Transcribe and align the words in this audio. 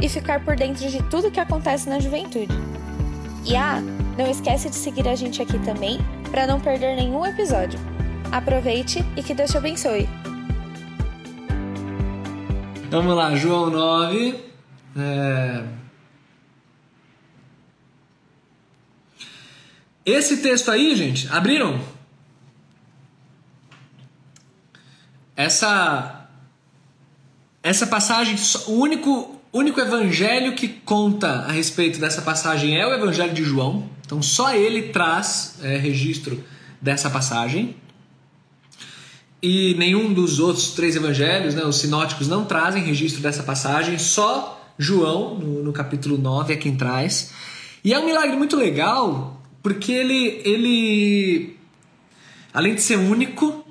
e 0.00 0.08
ficar 0.08 0.44
por 0.44 0.56
dentro 0.56 0.88
de 0.88 1.02
tudo 1.04 1.30
que 1.30 1.40
acontece 1.40 1.88
na 1.88 1.98
juventude. 1.98 2.54
E 3.44 3.56
ah, 3.56 3.80
não 4.18 4.30
esquece 4.30 4.68
de 4.68 4.76
seguir 4.76 5.08
a 5.08 5.14
gente 5.14 5.40
aqui 5.40 5.58
também 5.60 5.98
para 6.30 6.46
não 6.46 6.60
perder 6.60 6.96
nenhum 6.96 7.24
episódio. 7.24 7.78
Aproveite 8.32 9.04
e 9.16 9.22
que 9.22 9.34
Deus 9.34 9.50
te 9.50 9.56
abençoe. 9.56 10.08
Vamos 12.90 13.14
lá, 13.14 13.34
João 13.34 13.70
9. 13.70 14.44
É... 14.96 15.64
Esse 20.04 20.38
texto 20.38 20.70
aí, 20.70 20.94
gente, 20.94 21.28
abriram? 21.32 21.80
Essa 25.36 26.26
essa 27.62 27.84
passagem, 27.84 28.36
o 28.68 28.74
único 28.74 29.35
o 29.56 29.58
único 29.58 29.80
evangelho 29.80 30.54
que 30.54 30.68
conta 30.68 31.28
a 31.28 31.50
respeito 31.50 31.98
dessa 31.98 32.20
passagem 32.20 32.76
é 32.76 32.86
o 32.86 32.92
evangelho 32.92 33.32
de 33.32 33.42
João. 33.42 33.88
Então 34.04 34.20
só 34.20 34.54
ele 34.54 34.88
traz 34.88 35.58
é, 35.62 35.78
registro 35.78 36.44
dessa 36.78 37.08
passagem. 37.08 37.74
E 39.42 39.74
nenhum 39.78 40.12
dos 40.12 40.40
outros 40.40 40.72
três 40.72 40.94
evangelhos, 40.94 41.54
né, 41.54 41.64
os 41.64 41.78
sinóticos, 41.78 42.28
não 42.28 42.44
trazem 42.44 42.82
registro 42.82 43.22
dessa 43.22 43.42
passagem. 43.42 43.96
Só 43.96 44.62
João, 44.78 45.36
no, 45.36 45.62
no 45.62 45.72
capítulo 45.72 46.18
9, 46.18 46.52
é 46.52 46.56
quem 46.58 46.76
traz. 46.76 47.32
E 47.82 47.94
é 47.94 47.98
um 47.98 48.04
milagre 48.04 48.36
muito 48.36 48.56
legal, 48.56 49.40
porque 49.62 49.90
ele, 49.90 50.42
ele 50.44 51.56
além 52.52 52.74
de 52.74 52.82
ser 52.82 52.98
único, 52.98 53.65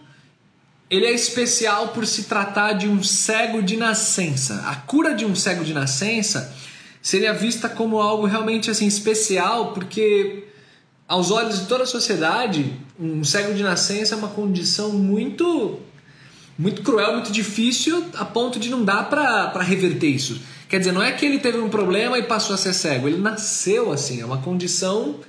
ele 0.89 1.05
é 1.05 1.13
especial 1.13 1.89
por 1.89 2.05
se 2.05 2.23
tratar 2.23 2.73
de 2.73 2.87
um 2.87 3.01
cego 3.01 3.61
de 3.61 3.75
nascença. 3.75 4.63
A 4.67 4.75
cura 4.75 5.13
de 5.13 5.25
um 5.25 5.35
cego 5.35 5.63
de 5.63 5.73
nascença 5.73 6.53
seria 7.01 7.33
vista 7.33 7.67
como 7.67 7.99
algo 7.99 8.25
realmente 8.25 8.69
assim 8.69 8.87
especial, 8.87 9.73
porque 9.73 10.43
aos 11.07 11.31
olhos 11.31 11.61
de 11.61 11.67
toda 11.67 11.83
a 11.83 11.87
sociedade, 11.87 12.73
um 12.99 13.23
cego 13.23 13.53
de 13.53 13.63
nascença 13.63 14.15
é 14.15 14.17
uma 14.17 14.29
condição 14.29 14.91
muito 14.91 15.79
muito 16.57 16.83
cruel, 16.83 17.13
muito 17.13 17.33
difícil, 17.33 18.05
a 18.15 18.23
ponto 18.23 18.57
de 18.57 18.69
não 18.69 18.83
dar 18.83 19.09
para 19.09 19.61
reverter 19.61 20.07
isso. 20.07 20.39
Quer 20.69 20.79
dizer, 20.79 20.93
não 20.93 21.03
é 21.03 21.11
que 21.11 21.25
ele 21.25 21.37
teve 21.37 21.57
um 21.57 21.67
problema 21.67 22.17
e 22.17 22.23
passou 22.23 22.53
a 22.53 22.57
ser 22.57 22.73
cego, 22.73 23.09
ele 23.09 23.17
nasceu 23.17 23.91
assim, 23.91 24.21
é 24.21 24.25
uma 24.25 24.37
condição 24.37 25.19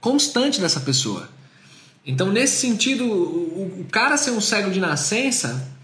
constante 0.00 0.60
dessa 0.60 0.78
pessoa. 0.78 1.28
Então, 2.06 2.30
nesse 2.30 2.60
sentido, 2.60 3.04
o, 3.04 3.80
o 3.80 3.86
cara 3.90 4.16
ser 4.16 4.30
um 4.30 4.40
cego 4.40 4.70
de 4.70 4.78
nascença 4.78 5.76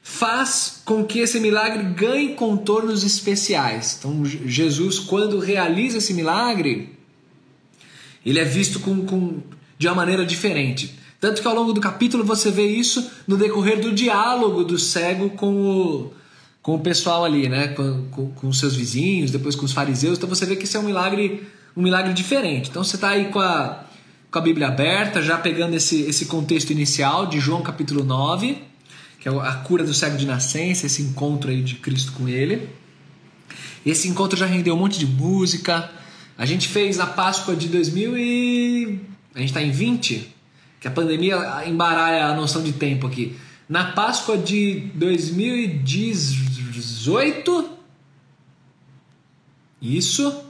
faz 0.00 0.80
com 0.84 1.04
que 1.04 1.18
esse 1.18 1.40
milagre 1.40 1.82
ganhe 1.82 2.34
contornos 2.34 3.02
especiais. 3.02 3.96
Então, 3.98 4.24
Jesus, 4.24 5.00
quando 5.00 5.40
realiza 5.40 5.98
esse 5.98 6.14
milagre, 6.14 6.96
ele 8.24 8.38
é 8.38 8.44
visto 8.44 8.78
com, 8.78 9.04
com, 9.04 9.42
de 9.76 9.88
uma 9.88 9.96
maneira 9.96 10.24
diferente. 10.24 10.94
Tanto 11.20 11.42
que 11.42 11.48
ao 11.48 11.54
longo 11.54 11.72
do 11.72 11.80
capítulo 11.80 12.22
você 12.22 12.52
vê 12.52 12.66
isso 12.68 13.10
no 13.26 13.36
decorrer 13.36 13.80
do 13.80 13.92
diálogo 13.92 14.62
do 14.62 14.78
cego 14.78 15.30
com 15.30 15.54
o, 15.60 16.12
com 16.62 16.76
o 16.76 16.78
pessoal 16.78 17.24
ali, 17.24 17.48
né? 17.48 17.68
com, 17.68 18.30
com, 18.30 18.52
seus 18.52 18.76
vizinhos, 18.76 19.32
depois 19.32 19.56
com 19.56 19.64
os 19.64 19.72
fariseus. 19.72 20.18
Então 20.18 20.28
você 20.28 20.46
vê 20.46 20.54
que 20.54 20.64
isso 20.64 20.76
é 20.76 20.80
um 20.80 20.84
milagre, 20.84 21.48
um 21.76 21.82
milagre 21.82 22.12
diferente. 22.12 22.70
Então 22.70 22.84
você 22.84 22.94
está 22.94 23.08
aí 23.08 23.30
com 23.30 23.40
a, 23.40 23.85
com 24.30 24.38
a 24.38 24.42
Bíblia 24.42 24.68
aberta, 24.68 25.20
já 25.22 25.38
pegando 25.38 25.74
esse, 25.74 26.02
esse 26.02 26.26
contexto 26.26 26.70
inicial 26.70 27.26
de 27.26 27.40
João 27.40 27.62
capítulo 27.62 28.04
9, 28.04 28.62
que 29.20 29.28
é 29.28 29.32
a 29.32 29.54
cura 29.54 29.82
do 29.84 29.92
cego 29.94 30.16
de 30.16 30.26
nascença, 30.26 30.86
esse 30.86 31.02
encontro 31.02 31.50
aí 31.50 31.62
de 31.62 31.74
Cristo 31.76 32.12
com 32.12 32.28
ele. 32.28 32.68
Esse 33.84 34.08
encontro 34.08 34.38
já 34.38 34.46
rendeu 34.46 34.74
um 34.74 34.78
monte 34.78 34.98
de 34.98 35.06
música. 35.06 35.90
A 36.36 36.44
gente 36.44 36.66
fez 36.68 36.96
na 36.96 37.06
Páscoa 37.06 37.54
de 37.54 37.68
2000 37.68 38.18
e... 38.18 39.00
A 39.34 39.38
gente 39.38 39.50
está 39.50 39.62
em 39.62 39.70
20, 39.70 40.34
que 40.80 40.88
a 40.88 40.90
pandemia 40.90 41.36
embaralha 41.66 42.26
a 42.26 42.34
noção 42.34 42.62
de 42.62 42.72
tempo 42.72 43.06
aqui. 43.06 43.36
Na 43.68 43.92
Páscoa 43.92 44.36
de 44.36 44.90
2018... 44.94 47.76
Isso 49.80 50.45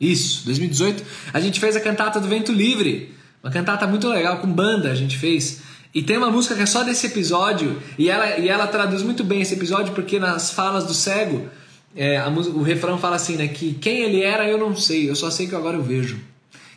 isso, 0.00 0.44
2018, 0.44 1.02
a 1.32 1.40
gente 1.40 1.58
fez 1.58 1.76
a 1.76 1.80
cantata 1.80 2.20
do 2.20 2.28
Vento 2.28 2.52
Livre. 2.52 3.14
Uma 3.42 3.52
cantata 3.52 3.86
muito 3.86 4.08
legal, 4.08 4.38
com 4.38 4.46
banda 4.46 4.90
a 4.90 4.94
gente 4.94 5.16
fez. 5.16 5.60
E 5.94 6.02
tem 6.02 6.16
uma 6.16 6.30
música 6.30 6.54
que 6.54 6.62
é 6.62 6.66
só 6.66 6.82
desse 6.82 7.06
episódio, 7.06 7.80
e 7.98 8.10
ela, 8.10 8.38
e 8.38 8.48
ela 8.48 8.66
traduz 8.66 9.02
muito 9.02 9.24
bem 9.24 9.40
esse 9.40 9.54
episódio, 9.54 9.94
porque 9.94 10.18
nas 10.18 10.50
falas 10.50 10.84
do 10.84 10.94
cego, 10.94 11.48
é, 11.96 12.18
a, 12.18 12.28
o 12.28 12.62
refrão 12.62 12.98
fala 12.98 13.16
assim, 13.16 13.36
né? 13.36 13.48
Que 13.48 13.74
quem 13.74 14.00
ele 14.00 14.22
era 14.22 14.48
eu 14.48 14.58
não 14.58 14.76
sei, 14.76 15.08
eu 15.08 15.16
só 15.16 15.30
sei 15.30 15.46
que 15.46 15.54
agora 15.54 15.76
eu 15.76 15.82
vejo. 15.82 16.18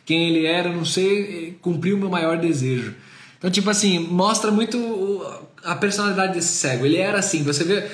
Quem 0.04 0.30
ele 0.30 0.46
era 0.46 0.68
eu 0.68 0.74
não 0.74 0.84
sei, 0.84 1.56
cumpriu 1.60 1.96
o 1.96 1.98
meu 1.98 2.08
maior 2.08 2.38
desejo. 2.38 2.94
Então, 3.38 3.50
tipo 3.50 3.68
assim, 3.70 3.98
mostra 3.98 4.50
muito 4.50 5.24
a 5.64 5.74
personalidade 5.74 6.34
desse 6.34 6.54
cego. 6.54 6.86
Ele 6.86 6.96
era 6.96 7.18
assim, 7.18 7.42
você 7.42 7.64
vê. 7.64 7.86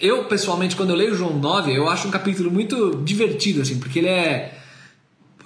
Eu, 0.00 0.24
pessoalmente, 0.24 0.74
quando 0.74 0.90
eu 0.90 0.96
leio 0.96 1.14
João 1.14 1.38
9, 1.38 1.76
eu 1.76 1.88
acho 1.88 2.08
um 2.08 2.10
capítulo 2.10 2.50
muito 2.50 3.02
divertido, 3.04 3.62
assim, 3.62 3.78
porque 3.78 4.00
ele 4.00 4.08
é 4.08 4.61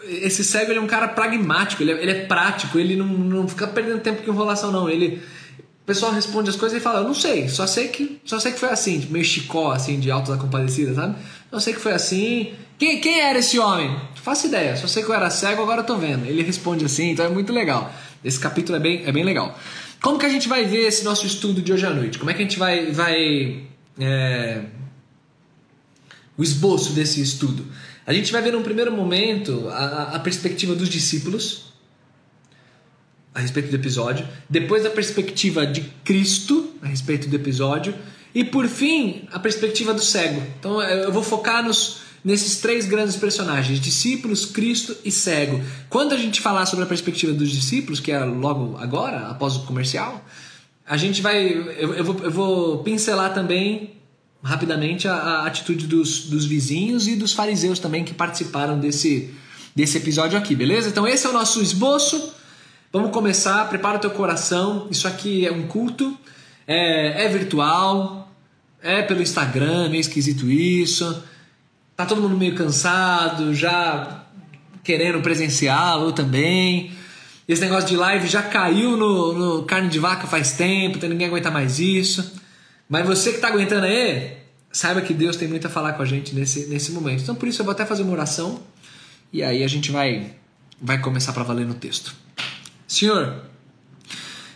esse 0.09 0.45
cego 0.45 0.73
ele 0.73 0.79
é 0.79 0.83
um 0.83 0.87
cara 0.87 1.09
pragmático, 1.09 1.83
ele 1.83 1.93
é, 1.93 2.03
ele 2.03 2.11
é 2.11 2.27
prático, 2.27 2.79
ele 2.79 2.97
não, 2.97 3.07
não 3.07 3.49
fica 3.49 3.67
perdendo 3.67 4.01
tempo 4.01 4.23
com 4.23 4.31
enrolação, 4.31 4.71
não. 4.71 4.89
Ele, 4.89 5.23
o 5.59 5.87
pessoal 5.87 6.13
responde 6.13 6.51
as 6.51 6.57
coisas 6.57 6.79
e 6.79 6.81
fala, 6.81 7.01
eu 7.01 7.05
não 7.05 7.15
sei, 7.15 7.49
só 7.49 7.67
sei 7.67 7.89
que, 7.89 8.21
só 8.25 8.41
sei 8.41 8.53
que 8.53 8.59
foi 8.59 8.71
assim, 8.71 9.07
meio 9.11 9.25
chicó, 9.25 9.73
assim, 9.73 10.01
de 10.01 10.11
alto 10.11 10.31
da 10.31 10.37
compadecida, 10.37 10.95
sabe? 10.95 11.17
Só 11.51 11.61
sei 11.61 11.75
que 11.75 11.81
foi 11.81 11.93
assim. 11.93 12.55
Quem, 12.79 13.01
quem 13.01 13.21
era 13.21 13.39
esse 13.39 13.59
homem? 13.59 13.97
Faço 14.23 14.49
ideia, 14.49 14.77
só 14.77 14.87
sei 14.87 15.03
que 15.03 15.09
eu 15.09 15.15
era 15.15 15.31
cego, 15.31 15.63
agora 15.63 15.81
eu 15.81 15.85
tô 15.87 15.97
vendo. 15.97 16.27
Ele 16.27 16.43
responde 16.43 16.85
assim, 16.85 17.11
então 17.11 17.25
é 17.25 17.29
muito 17.29 17.53
legal. 17.53 17.93
Esse 18.25 18.39
capítulo 18.41 18.77
é 18.77 18.81
bem, 18.81 19.03
é 19.07 19.13
bem 19.13 19.25
legal. 19.25 19.57
Como 20.03 20.19
que 20.19 20.27
a 20.27 20.29
gente 20.29 20.49
vai 20.49 20.65
ver 20.65 20.87
esse 20.87 21.05
nosso 21.05 21.27
estudo 21.27 21.63
de 21.63 21.73
hoje 21.73 21.87
à 21.87 21.91
noite? 21.91 22.19
Como 22.19 22.31
é 22.31 22.35
que 22.35 22.41
a 22.41 22.45
gente 22.45 22.59
vai. 22.59 22.91
vai 22.91 23.63
é, 23.99 24.61
o 26.37 26.43
esboço 26.43 26.93
desse 26.93 27.21
estudo? 27.21 27.67
A 28.07 28.13
gente 28.13 28.31
vai 28.31 28.41
ver 28.43 28.53
num 28.53 28.63
primeiro 28.63 28.93
momento 28.93 29.69
a, 29.69 30.15
a 30.15 30.21
perspectiva 30.21 30.75
dos 30.75 30.89
discípulos 30.89 31.73
a 33.35 33.41
respeito 33.41 33.69
do 33.69 33.77
episódio, 33.77 34.27
depois 34.49 34.87
a 34.87 34.91
perspectiva 34.91 35.67
de 35.67 35.83
Cristo 36.03 36.71
a 36.81 36.87
respeito 36.87 37.29
do 37.29 37.37
episódio 37.37 37.95
e 38.35 38.45
por 38.45 38.67
fim 38.67 39.29
a 39.33 39.39
perspectiva 39.39 39.93
do 39.93 40.01
cego. 40.03 40.43
Então 40.59 40.81
eu 40.83 41.13
vou 41.13 41.23
focar 41.23 41.63
nos, 41.63 41.99
nesses 42.25 42.59
três 42.59 42.87
grandes 42.87 43.17
personagens: 43.17 43.81
discípulos, 43.81 44.47
Cristo 44.47 44.97
e 45.05 45.11
cego. 45.11 45.61
Quando 45.89 46.15
a 46.15 46.17
gente 46.17 46.41
falar 46.41 46.67
sobre 46.67 46.85
a 46.85 46.89
perspectiva 46.89 47.33
dos 47.33 47.51
discípulos, 47.51 48.01
que 48.01 48.13
é 48.13 48.19
logo 48.25 48.77
agora, 48.79 49.29
após 49.29 49.57
o 49.57 49.67
comercial, 49.67 50.25
a 50.87 50.97
gente 50.97 51.21
vai 51.21 51.47
eu, 51.47 51.95
eu, 51.95 52.05
vou, 52.05 52.25
eu 52.25 52.31
vou 52.31 52.79
pincelar 52.83 53.35
também 53.35 53.96
rapidamente 54.47 55.09
a, 55.09 55.15
a 55.15 55.47
atitude 55.47 55.89
dos, 55.89 56.21
dos 56.27 56.45
vizinhos 56.45 57.09
e 57.09 57.17
dos 57.17 57.33
fariseus 57.33 57.81
também 57.81 58.05
que 58.05 58.15
participaram 58.15 58.79
desse, 58.79 59.35
desse 59.75 59.99
episódio 59.99 60.39
aqui, 60.39 60.55
beleza? 60.55 60.89
Então 60.89 61.07
esse 61.07 61.27
é 61.27 61.31
o 61.31 61.33
nosso 61.33 61.61
esboço. 61.61 62.33
Vamos 62.93 63.11
começar, 63.11 63.69
prepara 63.69 63.97
o 63.97 64.01
teu 64.01 64.11
coração. 64.11 64.87
Isso 64.89 65.09
aqui 65.09 65.45
é 65.45 65.51
um 65.51 65.67
culto, 65.67 66.17
é, 66.65 67.25
é 67.25 67.29
virtual, 67.29 68.31
é 68.81 69.03
pelo 69.03 69.21
Instagram, 69.21 69.89
meio 69.89 70.01
esquisito 70.01 70.49
isso. 70.49 71.25
Tá 71.97 72.07
todo 72.07 72.23
mundo 72.23 72.37
meio 72.37 72.55
cansado, 72.55 73.53
já 73.53 74.27
querendo 74.85 75.21
presencial, 75.23 76.05
eu 76.05 76.13
também. 76.13 76.93
Esse 77.49 77.63
negócio 77.63 77.89
de 77.89 77.97
live 77.97 78.29
já 78.29 78.43
caiu 78.45 78.97
no, 78.97 79.33
no 79.33 79.63
carne 79.65 79.89
de 79.89 79.99
vaca 79.99 80.29
faz 80.29 80.53
tempo, 80.53 80.99
então 80.99 81.09
ninguém 81.09 81.27
aguenta 81.27 81.51
mais 81.51 81.81
isso. 81.81 82.33
Mas 82.89 83.05
você 83.05 83.31
que 83.31 83.37
está 83.37 83.49
aguentando 83.49 83.87
aí, 83.87 84.46
saiba 84.77 85.01
que 85.01 85.15
Deus 85.15 85.37
tem 85.37 85.49
muito 85.49 85.67
a 85.67 85.71
falar 85.71 85.95
com 85.95 86.03
a 86.03 86.05
gente 86.05 86.35
nesse, 86.35 86.67
nesse 86.67 86.93
momento. 86.93 87.23
Então 87.23 87.35
por 87.35 87.49
isso 87.49 87.63
eu 87.63 87.65
vou 87.65 87.73
até 87.73 87.87
fazer 87.87 88.03
uma 88.03 88.13
oração 88.13 88.61
e 89.33 89.43
aí 89.43 89.65
a 89.65 89.69
gente 89.69 89.91
vai, 89.91 90.35
vai 90.81 91.01
começar 91.01 91.33
para 91.33 91.43
valer 91.43 91.67
no 91.67 91.73
texto. 91.73 92.15
Senhor, 92.87 93.43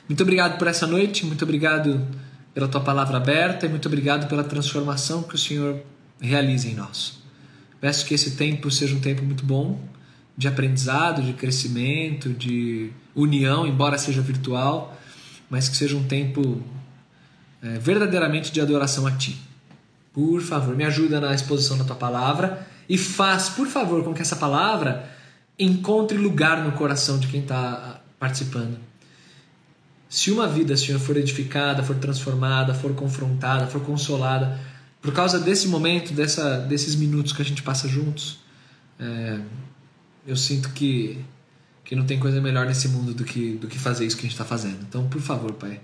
muito 0.07 0.23
obrigado 0.23 0.59
por 0.59 0.69
essa 0.69 0.87
noite, 0.87 1.25
muito 1.25 1.43
obrigado 1.43 2.07
pela 2.53 2.69
tua 2.69 2.83
palavra 2.83 3.17
aberta 3.17 3.65
e 3.65 3.69
muito 3.71 3.87
obrigado 3.87 4.29
pela 4.29 4.45
transformação 4.45 5.23
que 5.23 5.35
o 5.37 5.39
Senhor 5.39 5.81
realiza 6.21 6.69
em 6.69 6.75
nós. 6.75 7.19
Peço 7.81 8.05
que 8.05 8.13
esse 8.13 8.33
tempo 8.33 8.71
seja 8.71 8.95
um 8.95 9.01
tempo 9.01 9.23
muito 9.25 9.45
bom 9.45 9.81
de 10.37 10.47
aprendizado, 10.47 11.23
de 11.23 11.33
crescimento, 11.33 12.29
de 12.29 12.91
união, 13.15 13.67
embora 13.67 13.97
seja 13.97 14.21
virtual, 14.21 14.99
mas 15.49 15.67
que 15.67 15.77
seja 15.79 15.97
um 15.97 16.05
tempo 16.05 16.63
é, 17.63 17.79
verdadeiramente 17.79 18.53
de 18.53 18.61
adoração 18.61 19.07
a 19.07 19.13
Ti. 19.13 19.49
Por 20.21 20.43
favor, 20.43 20.77
me 20.77 20.85
ajuda 20.85 21.19
na 21.19 21.35
exposição 21.35 21.79
da 21.79 21.85
Tua 21.85 21.97
palavra 21.97 22.67
e 22.87 22.99
faz, 22.99 23.49
por 23.49 23.67
favor, 23.67 24.05
com 24.05 24.13
que 24.13 24.21
essa 24.21 24.37
palavra 24.37 25.09
encontre 25.59 26.19
lugar 26.19 26.63
no 26.63 26.73
coração 26.73 27.19
de 27.19 27.27
quem 27.27 27.41
está 27.41 28.03
participando. 28.19 28.79
Se 30.11 30.31
uma 30.31 30.47
vida, 30.47 30.77
Senhor, 30.77 31.01
for 31.01 31.17
edificada, 31.17 31.83
for 31.83 31.97
transformada, 31.97 32.75
for 32.75 32.93
confrontada, 32.95 33.67
for 33.67 33.81
consolada, 33.81 34.61
por 35.01 35.15
causa 35.15 35.41
desse 35.41 35.69
momento, 35.69 36.13
dessa, 36.13 36.59
desses 36.59 36.95
minutos 36.95 37.33
que 37.33 37.41
a 37.41 37.45
gente 37.45 37.63
passa 37.63 37.89
juntos, 37.89 38.41
é, 38.99 39.41
eu 40.27 40.37
sinto 40.37 40.69
que, 40.75 41.19
que 41.83 41.97
não 41.97 42.05
tem 42.05 42.21
coisa 42.21 42.43
melhor 42.43 42.67
nesse 42.67 42.89
mundo 42.89 43.15
do 43.15 43.25
que, 43.25 43.55
do 43.55 43.69
que 43.69 43.79
fazer 43.79 44.05
isso 44.05 44.17
que 44.17 44.23
a 44.23 44.29
gente 44.29 44.33
está 44.33 44.45
fazendo. 44.45 44.83
Então, 44.83 45.09
por 45.09 45.23
favor, 45.23 45.55
Pai, 45.55 45.81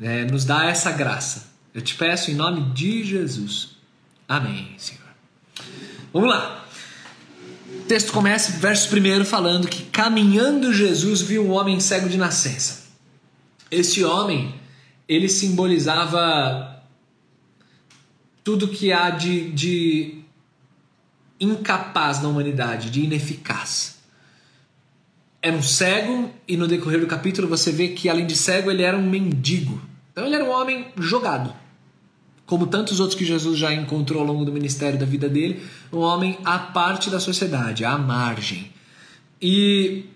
é, 0.00 0.24
nos 0.24 0.46
dá 0.46 0.64
essa 0.64 0.90
graça. 0.90 1.57
Eu 1.74 1.82
te 1.82 1.94
peço 1.94 2.30
em 2.30 2.34
nome 2.34 2.72
de 2.72 3.04
Jesus. 3.04 3.76
Amém, 4.28 4.74
Senhor. 4.78 5.02
Vamos 6.12 6.28
lá. 6.28 6.66
O 7.70 7.82
texto 7.88 8.12
começa, 8.12 8.52
verso 8.58 8.94
1, 8.94 9.24
falando 9.24 9.68
que 9.68 9.84
caminhando 9.84 10.72
Jesus 10.72 11.20
viu 11.20 11.46
um 11.46 11.50
homem 11.50 11.78
cego 11.80 12.08
de 12.08 12.16
nascença. 12.16 12.86
Esse 13.70 14.02
homem, 14.04 14.54
ele 15.06 15.28
simbolizava 15.28 16.82
tudo 18.42 18.68
que 18.68 18.92
há 18.92 19.10
de, 19.10 19.50
de 19.50 20.22
incapaz 21.38 22.22
na 22.22 22.28
humanidade, 22.28 22.90
de 22.90 23.02
ineficaz. 23.02 23.98
Era 25.40 25.54
um 25.54 25.62
cego, 25.62 26.30
e 26.46 26.56
no 26.56 26.66
decorrer 26.66 27.00
do 27.00 27.06
capítulo 27.06 27.46
você 27.46 27.70
vê 27.70 27.88
que, 27.88 28.08
além 28.08 28.26
de 28.26 28.34
cego, 28.34 28.70
ele 28.70 28.82
era 28.82 28.96
um 28.96 29.08
mendigo. 29.08 29.80
Então, 30.18 30.26
ele 30.26 30.34
era 30.34 30.44
um 30.44 30.50
homem 30.50 30.86
jogado. 30.98 31.54
Como 32.44 32.66
tantos 32.66 32.98
outros 32.98 33.16
que 33.16 33.24
Jesus 33.24 33.56
já 33.56 33.72
encontrou 33.72 34.20
ao 34.20 34.26
longo 34.26 34.44
do 34.44 34.52
ministério 34.52 34.98
da 34.98 35.06
vida 35.06 35.28
dele, 35.28 35.62
um 35.92 35.98
homem 35.98 36.36
à 36.44 36.58
parte 36.58 37.08
da 37.08 37.20
sociedade, 37.20 37.84
à 37.84 37.96
margem. 37.96 38.72
E, 39.40 40.06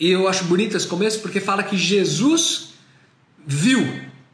e 0.00 0.08
eu 0.08 0.26
acho 0.26 0.44
bonito 0.44 0.78
esse 0.78 0.86
começo 0.86 1.20
porque 1.20 1.40
fala 1.40 1.62
que 1.62 1.76
Jesus 1.76 2.70
viu 3.46 3.86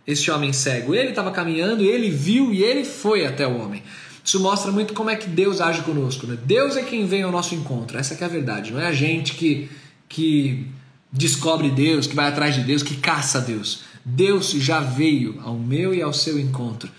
esse 0.06 0.30
homem 0.30 0.52
cego. 0.52 0.94
Ele 0.94 1.08
estava 1.08 1.32
caminhando, 1.32 1.82
ele 1.82 2.08
viu 2.08 2.54
e 2.54 2.62
ele 2.62 2.84
foi 2.84 3.26
até 3.26 3.44
o 3.44 3.58
homem. 3.58 3.82
Isso 4.24 4.38
mostra 4.38 4.70
muito 4.70 4.94
como 4.94 5.10
é 5.10 5.16
que 5.16 5.28
Deus 5.28 5.60
age 5.60 5.82
conosco. 5.82 6.24
Né? 6.24 6.38
Deus 6.40 6.76
é 6.76 6.84
quem 6.84 7.04
vem 7.04 7.24
ao 7.24 7.32
nosso 7.32 7.52
encontro. 7.56 7.98
Essa 7.98 8.14
é 8.14 8.24
a 8.24 8.28
verdade. 8.28 8.70
Não 8.72 8.78
é 8.78 8.86
a 8.86 8.92
gente 8.92 9.34
que, 9.34 9.68
que 10.08 10.68
descobre 11.12 11.68
Deus, 11.68 12.06
que 12.06 12.14
vai 12.14 12.28
atrás 12.28 12.54
de 12.54 12.60
Deus, 12.60 12.84
que 12.84 12.94
caça 12.94 13.40
Deus. 13.40 13.89
Deus 14.10 14.50
já 14.50 14.80
veio 14.80 15.40
ao 15.42 15.56
meu 15.56 15.94
e 15.94 16.02
ao 16.02 16.12
seu 16.12 16.38
encontro 16.38 16.90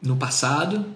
no 0.00 0.16
passado, 0.16 0.86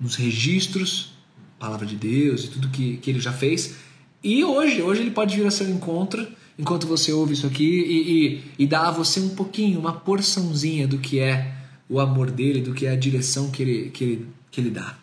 nos 0.00 0.14
registros, 0.14 1.12
palavra 1.58 1.86
de 1.86 1.96
Deus 1.96 2.44
e 2.44 2.48
tudo 2.48 2.68
que, 2.68 2.96
que 2.96 3.10
ele 3.10 3.20
já 3.20 3.32
fez. 3.32 3.76
E 4.22 4.42
hoje, 4.44 4.82
hoje 4.82 5.02
ele 5.02 5.10
pode 5.10 5.36
vir 5.36 5.44
ao 5.44 5.50
seu 5.50 5.68
encontro 5.68 6.26
enquanto 6.58 6.86
você 6.86 7.12
ouve 7.12 7.34
isso 7.34 7.46
aqui 7.46 7.64
e, 7.64 8.26
e, 8.26 8.44
e 8.60 8.66
dá 8.66 8.88
a 8.88 8.90
você 8.90 9.20
um 9.20 9.30
pouquinho, 9.30 9.78
uma 9.78 9.92
porçãozinha 9.92 10.88
do 10.88 10.98
que 10.98 11.20
é 11.20 11.54
o 11.88 12.00
amor 12.00 12.30
dele, 12.30 12.60
do 12.60 12.74
que 12.74 12.86
é 12.86 12.90
a 12.90 12.96
direção 12.96 13.50
que 13.50 13.62
ele, 13.62 13.90
que 13.90 14.04
ele, 14.04 14.28
que 14.50 14.60
ele 14.60 14.70
dá. 14.70 14.96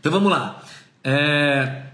Então 0.00 0.10
vamos 0.10 0.30
lá. 0.30 0.64
É... 1.04 1.86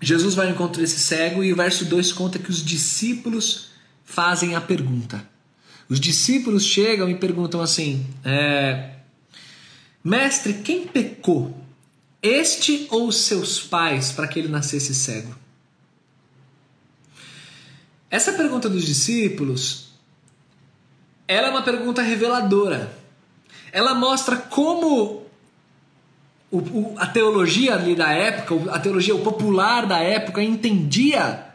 Jesus 0.00 0.34
vai 0.34 0.46
ao 0.46 0.52
encontro 0.52 0.80
desse 0.80 1.00
cego 1.00 1.42
e 1.42 1.52
o 1.52 1.56
verso 1.56 1.84
2 1.84 2.12
conta 2.12 2.38
que 2.38 2.50
os 2.50 2.64
discípulos 2.64 3.70
fazem 4.04 4.54
a 4.54 4.60
pergunta. 4.60 5.26
Os 5.88 5.98
discípulos 5.98 6.64
chegam 6.64 7.08
e 7.08 7.14
perguntam 7.14 7.60
assim: 7.60 8.06
é... 8.24 8.90
Mestre, 10.04 10.54
quem 10.54 10.86
pecou? 10.86 11.56
Este 12.22 12.86
ou 12.90 13.10
seus 13.10 13.60
pais 13.60 14.12
para 14.12 14.28
que 14.28 14.38
ele 14.38 14.48
nascesse 14.48 14.94
cego? 14.94 15.34
Essa 18.10 18.32
pergunta 18.32 18.68
dos 18.68 18.84
discípulos, 18.84 19.88
ela 21.26 21.48
é 21.48 21.50
uma 21.50 21.62
pergunta 21.62 22.02
reveladora. 22.02 22.96
Ela 23.70 23.94
mostra 23.94 24.36
como 24.36 25.26
o, 26.50 26.58
o, 26.58 26.94
a 26.98 27.06
teologia 27.06 27.74
ali 27.74 27.94
da 27.94 28.10
época, 28.10 28.72
a 28.72 28.78
teologia 28.78 29.14
popular 29.18 29.86
da 29.86 29.98
época 29.98 30.42
entendia 30.42 31.46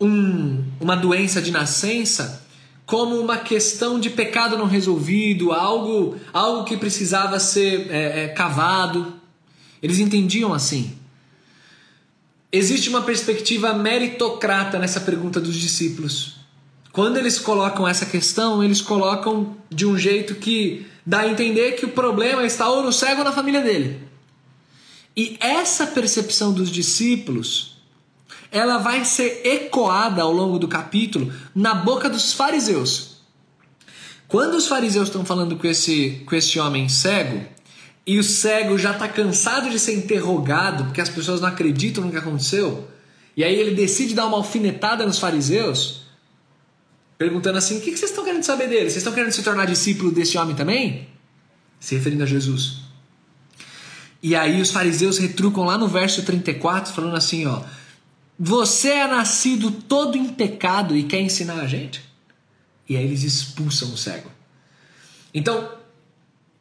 um, 0.00 0.64
uma 0.80 0.96
doença 0.96 1.42
de 1.42 1.50
nascença 1.50 2.45
como 2.86 3.20
uma 3.20 3.36
questão 3.36 3.98
de 3.98 4.08
pecado 4.08 4.56
não 4.56 4.66
resolvido, 4.66 5.52
algo, 5.52 6.16
algo 6.32 6.64
que 6.64 6.76
precisava 6.76 7.40
ser 7.40 7.90
é, 7.90 8.24
é, 8.24 8.28
cavado. 8.28 9.14
Eles 9.82 9.98
entendiam 9.98 10.54
assim. 10.54 10.96
Existe 12.52 12.88
uma 12.88 13.02
perspectiva 13.02 13.74
meritocrata 13.74 14.78
nessa 14.78 15.00
pergunta 15.00 15.40
dos 15.40 15.56
discípulos. 15.56 16.36
Quando 16.92 17.16
eles 17.16 17.40
colocam 17.40 17.86
essa 17.86 18.06
questão, 18.06 18.62
eles 18.62 18.80
colocam 18.80 19.56
de 19.68 19.84
um 19.84 19.98
jeito 19.98 20.36
que 20.36 20.86
dá 21.04 21.20
a 21.20 21.28
entender 21.28 21.72
que 21.72 21.84
o 21.84 21.90
problema 21.90 22.44
está 22.44 22.68
ou 22.68 22.82
no 22.82 22.92
cego 22.92 23.18
ou 23.18 23.24
na 23.24 23.32
família 23.32 23.60
dele. 23.60 24.00
E 25.16 25.36
essa 25.40 25.88
percepção 25.88 26.52
dos 26.52 26.70
discípulos, 26.70 27.75
ela 28.50 28.78
vai 28.78 29.04
ser 29.04 29.42
ecoada 29.44 30.22
ao 30.22 30.32
longo 30.32 30.58
do 30.58 30.68
capítulo 30.68 31.32
na 31.54 31.74
boca 31.74 32.08
dos 32.08 32.32
fariseus. 32.32 33.16
Quando 34.28 34.54
os 34.54 34.66
fariseus 34.66 35.08
estão 35.08 35.24
falando 35.24 35.56
com 35.56 35.66
esse, 35.66 36.22
com 36.26 36.34
esse 36.34 36.58
homem 36.58 36.88
cego, 36.88 37.44
e 38.06 38.18
o 38.18 38.24
cego 38.24 38.78
já 38.78 38.92
está 38.92 39.08
cansado 39.08 39.68
de 39.70 39.78
ser 39.78 39.94
interrogado, 39.94 40.84
porque 40.84 41.00
as 41.00 41.08
pessoas 41.08 41.40
não 41.40 41.48
acreditam 41.48 42.04
no 42.04 42.10
que 42.10 42.16
aconteceu, 42.16 42.88
e 43.36 43.44
aí 43.44 43.54
ele 43.54 43.74
decide 43.74 44.14
dar 44.14 44.26
uma 44.26 44.38
alfinetada 44.38 45.04
nos 45.04 45.18
fariseus, 45.18 46.02
perguntando 47.18 47.58
assim: 47.58 47.78
o 47.78 47.80
que 47.80 47.96
vocês 47.96 48.10
estão 48.10 48.24
querendo 48.24 48.44
saber 48.44 48.68
dele? 48.68 48.84
Vocês 48.90 48.98
estão 48.98 49.12
querendo 49.12 49.32
se 49.32 49.42
tornar 49.42 49.66
discípulo 49.66 50.10
desse 50.10 50.38
homem 50.38 50.56
também? 50.56 51.08
Se 51.78 51.94
referindo 51.94 52.22
a 52.22 52.26
Jesus. 52.26 52.86
E 54.22 54.34
aí 54.34 54.60
os 54.60 54.70
fariseus 54.70 55.18
retrucam 55.18 55.64
lá 55.64 55.76
no 55.76 55.86
verso 55.86 56.22
34, 56.22 56.92
falando 56.92 57.16
assim: 57.16 57.46
ó, 57.46 57.60
você 58.38 58.90
é 58.90 59.06
nascido 59.06 59.70
todo 59.70 60.16
em 60.16 60.28
pecado 60.28 60.96
e 60.96 61.04
quer 61.04 61.20
ensinar 61.20 61.60
a 61.60 61.66
gente? 61.66 62.02
E 62.88 62.96
aí 62.96 63.04
eles 63.04 63.22
expulsam 63.22 63.92
o 63.92 63.96
cego. 63.96 64.30
Então, 65.32 65.68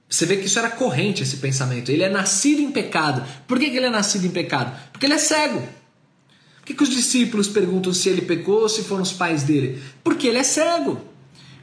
você 0.10 0.25
vê 0.25 0.38
que 0.38 0.46
isso 0.46 0.60
era 0.60 0.70
corrente, 0.70 1.24
esse 1.24 1.38
pensamento. 1.38 1.89
Ele 1.89 2.03
é 2.03 2.10
nascido 2.10 2.62
em 2.62 2.72
pecado. 2.72 3.25
Por 3.48 3.60
que, 3.60 3.70
que 3.70 3.77
ele 3.77 3.88
é 3.88 3.89
nascido 3.89 4.25
em 4.25 4.32
pecado? 4.32 4.77
Porque 4.91 5.05
ele 5.05 5.13
é 5.13 5.17
cego. 5.17 5.60
Por 5.60 6.65
que, 6.65 6.74
que 6.74 6.84
os 6.84 6.89
discípulos 6.89 7.48
perguntam 7.48 7.94
se 7.94 8.10
ele 8.10 8.22
pecou 8.22 8.62
ou 8.62 8.70
se 8.70 8.84
foram 8.84 9.03
os 9.03 9.12
pais 9.12 9.44
dele? 9.44 9.82
Porque 10.03 10.27
ele 10.27 10.38
é 10.38 10.44
cego. 10.44 11.00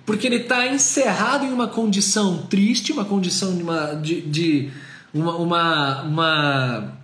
Porque 0.05 0.27
ele 0.27 0.37
está 0.37 0.67
encerrado 0.67 1.45
em 1.45 1.53
uma 1.53 1.69
condição 1.69 2.47
triste, 2.47 2.93
uma 2.93 3.05
condição 3.05 3.57
de, 3.57 3.63
uma, 3.63 3.95
de, 3.95 4.21
de 4.21 4.71
uma, 5.15 5.37
uma, 5.37 6.03
uma, 6.03 6.99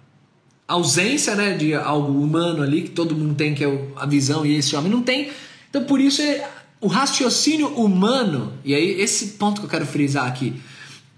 ausência 0.68 1.34
né, 1.34 1.56
de 1.56 1.74
algo 1.74 2.20
humano 2.20 2.62
ali, 2.62 2.82
que 2.82 2.90
todo 2.90 3.16
mundo 3.16 3.34
tem, 3.34 3.54
que 3.54 3.64
é 3.64 3.88
a 3.96 4.04
visão, 4.04 4.44
e 4.44 4.54
esse 4.54 4.76
homem 4.76 4.92
não 4.92 5.02
tem. 5.02 5.30
Então, 5.70 5.84
por 5.84 5.98
isso, 5.98 6.20
é, 6.20 6.46
o 6.80 6.86
raciocínio 6.86 7.68
humano, 7.68 8.52
e 8.62 8.74
aí 8.74 9.00
esse 9.00 9.28
ponto 9.38 9.62
que 9.62 9.66
eu 9.66 9.70
quero 9.70 9.86
frisar 9.86 10.26
aqui, 10.26 10.60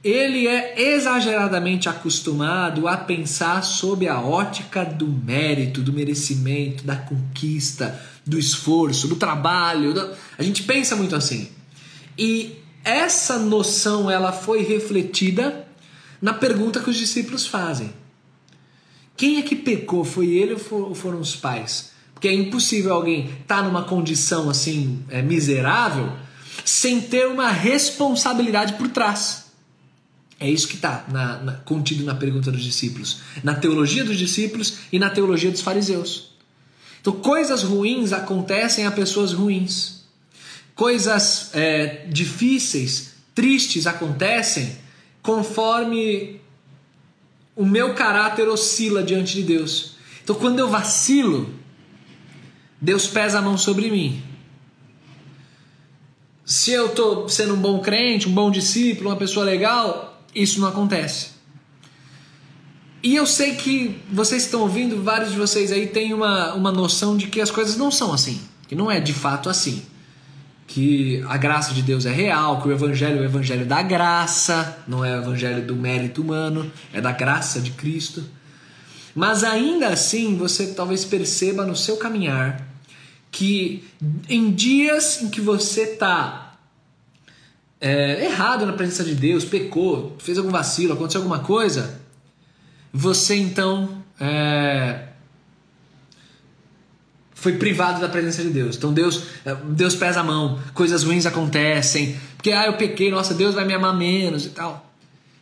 ele 0.02 0.47
é 0.47 0.95
exageradamente 0.95 1.88
acostumado 1.88 2.88
a 2.88 2.97
pensar 2.97 3.62
sob 3.62 4.09
a 4.09 4.19
ótica 4.21 4.83
do 4.85 5.07
mérito, 5.07 5.83
do 5.83 5.92
merecimento, 5.92 6.85
da 6.85 6.97
conquista, 6.97 8.00
do 8.25 8.38
esforço, 8.38 9.09
do 9.09 9.16
trabalho. 9.16 9.92
Do... 9.92 10.11
A 10.38 10.42
gente 10.42 10.62
pensa 10.62 10.97
muito 10.97 11.14
assim. 11.14 11.50
E 12.16 12.57
essa 12.83 13.38
noção 13.38 14.11
ela 14.11 14.33
foi 14.33 14.62
refletida 14.62 15.66
na 16.23 16.33
pergunta 16.33 16.80
que 16.80 16.88
os 16.88 16.97
discípulos 16.97 17.47
fazem. 17.47 17.92
Quem 19.20 19.36
é 19.36 19.42
que 19.42 19.54
pecou? 19.54 20.02
Foi 20.02 20.28
ele 20.28 20.56
ou 20.70 20.94
foram 20.94 21.20
os 21.20 21.36
pais? 21.36 21.90
Porque 22.14 22.26
é 22.26 22.32
impossível 22.32 22.94
alguém 22.94 23.26
estar 23.26 23.56
tá 23.56 23.62
numa 23.62 23.84
condição 23.84 24.48
assim 24.48 25.04
é, 25.10 25.20
miserável 25.20 26.10
sem 26.64 27.02
ter 27.02 27.26
uma 27.26 27.50
responsabilidade 27.50 28.72
por 28.78 28.88
trás. 28.88 29.50
É 30.38 30.48
isso 30.48 30.66
que 30.66 30.76
está 30.76 31.04
contido 31.66 32.02
na 32.02 32.14
pergunta 32.14 32.50
dos 32.50 32.64
discípulos, 32.64 33.20
na 33.44 33.54
teologia 33.54 34.04
dos 34.04 34.16
discípulos 34.16 34.78
e 34.90 34.98
na 34.98 35.10
teologia 35.10 35.50
dos 35.50 35.60
fariseus. 35.60 36.30
Então, 37.02 37.12
coisas 37.12 37.62
ruins 37.62 38.14
acontecem 38.14 38.86
a 38.86 38.90
pessoas 38.90 39.34
ruins. 39.34 40.00
Coisas 40.74 41.50
é, 41.52 42.06
difíceis, 42.08 43.16
tristes 43.34 43.86
acontecem 43.86 44.78
conforme 45.20 46.39
o 47.61 47.67
meu 47.67 47.93
caráter 47.93 48.49
oscila 48.49 49.02
diante 49.02 49.35
de 49.35 49.43
Deus. 49.43 49.93
Então 50.25 50.35
quando 50.35 50.61
eu 50.61 50.67
vacilo, 50.67 51.55
Deus 52.81 53.07
pesa 53.07 53.38
a 53.38 53.43
mão 53.43 53.59
sobre 53.59 53.90
mim. 53.90 54.23
Se 56.43 56.71
eu 56.71 56.87
estou 56.87 57.29
sendo 57.29 57.52
um 57.52 57.61
bom 57.61 57.79
crente, 57.81 58.26
um 58.26 58.33
bom 58.33 58.50
discípulo, 58.50 59.11
uma 59.11 59.17
pessoa 59.17 59.45
legal, 59.45 60.25
isso 60.35 60.59
não 60.59 60.69
acontece. 60.69 61.33
E 63.02 63.14
eu 63.14 63.26
sei 63.26 63.55
que 63.55 64.00
vocês 64.11 64.45
estão 64.45 64.62
ouvindo, 64.62 65.02
vários 65.02 65.31
de 65.31 65.37
vocês 65.37 65.71
aí 65.71 65.87
têm 65.87 66.14
uma, 66.14 66.55
uma 66.55 66.73
noção 66.73 67.14
de 67.14 67.26
que 67.26 67.43
as 67.43 67.50
coisas 67.50 67.76
não 67.76 67.90
são 67.90 68.11
assim, 68.11 68.40
que 68.69 68.75
não 68.75 68.90
é 68.90 69.00
de 69.00 69.12
fato 69.12 69.50
assim. 69.50 69.83
Que 70.72 71.20
a 71.28 71.36
graça 71.36 71.74
de 71.74 71.82
Deus 71.82 72.06
é 72.06 72.12
real, 72.12 72.62
que 72.62 72.68
o 72.68 72.70
Evangelho 72.70 73.18
é 73.18 73.22
o 73.22 73.24
Evangelho 73.24 73.66
da 73.66 73.82
graça, 73.82 74.78
não 74.86 75.04
é 75.04 75.18
o 75.18 75.20
Evangelho 75.20 75.66
do 75.66 75.74
mérito 75.74 76.22
humano, 76.22 76.70
é 76.92 77.00
da 77.00 77.10
graça 77.10 77.60
de 77.60 77.72
Cristo. 77.72 78.22
Mas 79.12 79.42
ainda 79.42 79.88
assim, 79.88 80.36
você 80.36 80.68
talvez 80.68 81.04
perceba 81.04 81.66
no 81.66 81.74
seu 81.74 81.96
caminhar 81.96 82.64
que 83.32 83.84
em 84.28 84.52
dias 84.52 85.20
em 85.20 85.28
que 85.28 85.40
você 85.40 85.82
está 85.82 86.54
é, 87.80 88.26
errado 88.26 88.64
na 88.64 88.72
presença 88.72 89.02
de 89.02 89.16
Deus, 89.16 89.44
pecou, 89.44 90.16
fez 90.20 90.38
algum 90.38 90.50
vacilo, 90.50 90.92
aconteceu 90.92 91.20
alguma 91.20 91.40
coisa, 91.40 92.00
você 92.92 93.34
então 93.34 94.04
é, 94.20 95.10
foi 97.40 97.54
privado 97.54 98.00
da 98.00 98.09
presença 98.09 98.42
de 98.42 98.50
Deus. 98.50 98.76
Então 98.76 98.92
Deus, 98.92 99.23
é, 99.47 99.56
Deus 99.64 99.94
pesa 99.94 100.20
a 100.20 100.23
mão, 100.23 100.59
coisas 100.75 101.02
ruins 101.02 101.25
acontecem, 101.25 102.16
porque 102.37 102.52
ah, 102.52 102.66
eu 102.66 102.75
pequei, 102.75 103.11
nossa, 103.11 103.32
Deus 103.32 103.54
vai 103.54 103.64
me 103.64 103.73
amar 103.73 103.97
menos 103.97 104.44
e 104.44 104.50
tal. 104.50 104.87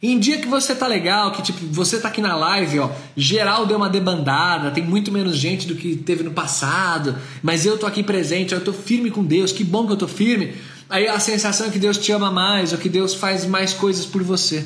E 0.01 0.13
em 0.13 0.19
dia 0.21 0.39
que 0.39 0.47
você 0.47 0.77
tá 0.77 0.87
legal, 0.87 1.33
que 1.33 1.43
tipo, 1.43 1.59
você 1.67 1.99
tá 1.99 2.07
aqui 2.07 2.21
na 2.21 2.37
live, 2.37 2.79
ó, 2.79 2.91
geral 3.17 3.67
deu 3.67 3.77
uma 3.77 3.91
debandada, 3.91 4.71
tem 4.71 4.85
muito 4.85 5.11
menos 5.11 5.37
gente 5.37 5.67
do 5.67 5.75
que 5.75 5.97
teve 5.97 6.23
no 6.23 6.31
passado, 6.31 7.17
mas 7.43 7.67
eu 7.67 7.77
tô 7.77 7.85
aqui 7.85 8.05
presente, 8.05 8.55
eu 8.55 8.61
tô 8.61 8.73
firme 8.73 9.11
com 9.11 9.25
Deus, 9.25 9.51
que 9.51 9.65
bom 9.65 9.85
que 9.85 9.93
eu 9.93 9.97
tô 9.97 10.07
firme. 10.07 10.55
Aí 10.89 11.09
a 11.09 11.19
sensação 11.19 11.67
é 11.67 11.71
que 11.71 11.81
Deus 11.81 11.99
te 11.99 12.13
ama 12.13 12.31
mais, 12.31 12.73
ou 12.73 12.79
que 12.79 12.89
Deus 12.89 13.13
faz 13.13 13.45
mais 13.45 13.75
coisas 13.75 14.07
por 14.07 14.23
você. 14.23 14.65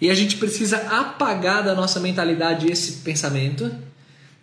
E 0.00 0.10
a 0.10 0.14
gente 0.14 0.36
precisa 0.36 0.76
apagar 0.90 1.62
da 1.62 1.74
nossa 1.76 2.00
mentalidade 2.00 2.68
esse 2.68 2.94
pensamento 3.02 3.70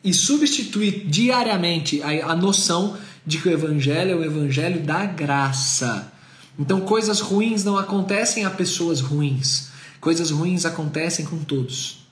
e 0.06 0.14
substituir 0.14 1.06
diariamente 1.08 2.02
a, 2.04 2.32
a 2.32 2.36
noção 2.36 2.96
de 3.26 3.40
que 3.40 3.50
o 3.50 3.52
evangelho 3.52 4.12
é 4.12 4.16
o 4.16 4.24
evangelho 4.24 4.82
da 4.82 5.04
graça. 5.06 6.14
Então 6.58 6.82
coisas 6.82 7.20
ruins 7.20 7.64
não 7.64 7.78
acontecem 7.78 8.46
a 8.46 8.52
pessoas 8.52 9.02
ruins. 9.02 9.70
Coisas 10.00 10.30
ruins 10.30 10.64
acontecem 10.64 11.26
com 11.26 11.40
todos. 11.40 12.06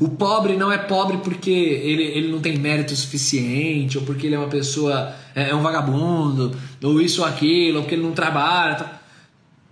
O 0.00 0.08
pobre 0.08 0.56
não 0.56 0.72
é 0.72 0.78
pobre 0.78 1.18
porque 1.18 1.50
ele, 1.50 2.04
ele 2.04 2.32
não 2.32 2.40
tem 2.40 2.56
mérito 2.56 2.94
suficiente, 2.96 3.98
ou 3.98 4.04
porque 4.04 4.26
ele 4.26 4.36
é 4.36 4.38
uma 4.38 4.48
pessoa, 4.48 5.14
é, 5.34 5.50
é 5.50 5.54
um 5.54 5.62
vagabundo, 5.62 6.56
ou 6.82 7.00
isso 7.00 7.20
ou 7.20 7.26
aquilo, 7.26 7.78
ou 7.78 7.82
porque 7.82 7.96
ele 7.96 8.04
não 8.04 8.12
trabalha. 8.12 8.76
Tá? 8.76 9.00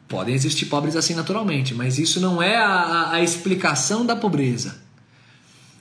Podem 0.09 0.35
existir 0.35 0.67
pobres 0.67 0.97
assim 0.97 1.15
naturalmente, 1.15 1.73
mas 1.73 1.99
isso 1.99 2.21
não 2.21 2.43
é 2.43 2.57
a, 2.57 3.13
a 3.13 3.23
explicação 3.23 4.05
da 4.05 4.17
pobreza. 4.17 4.83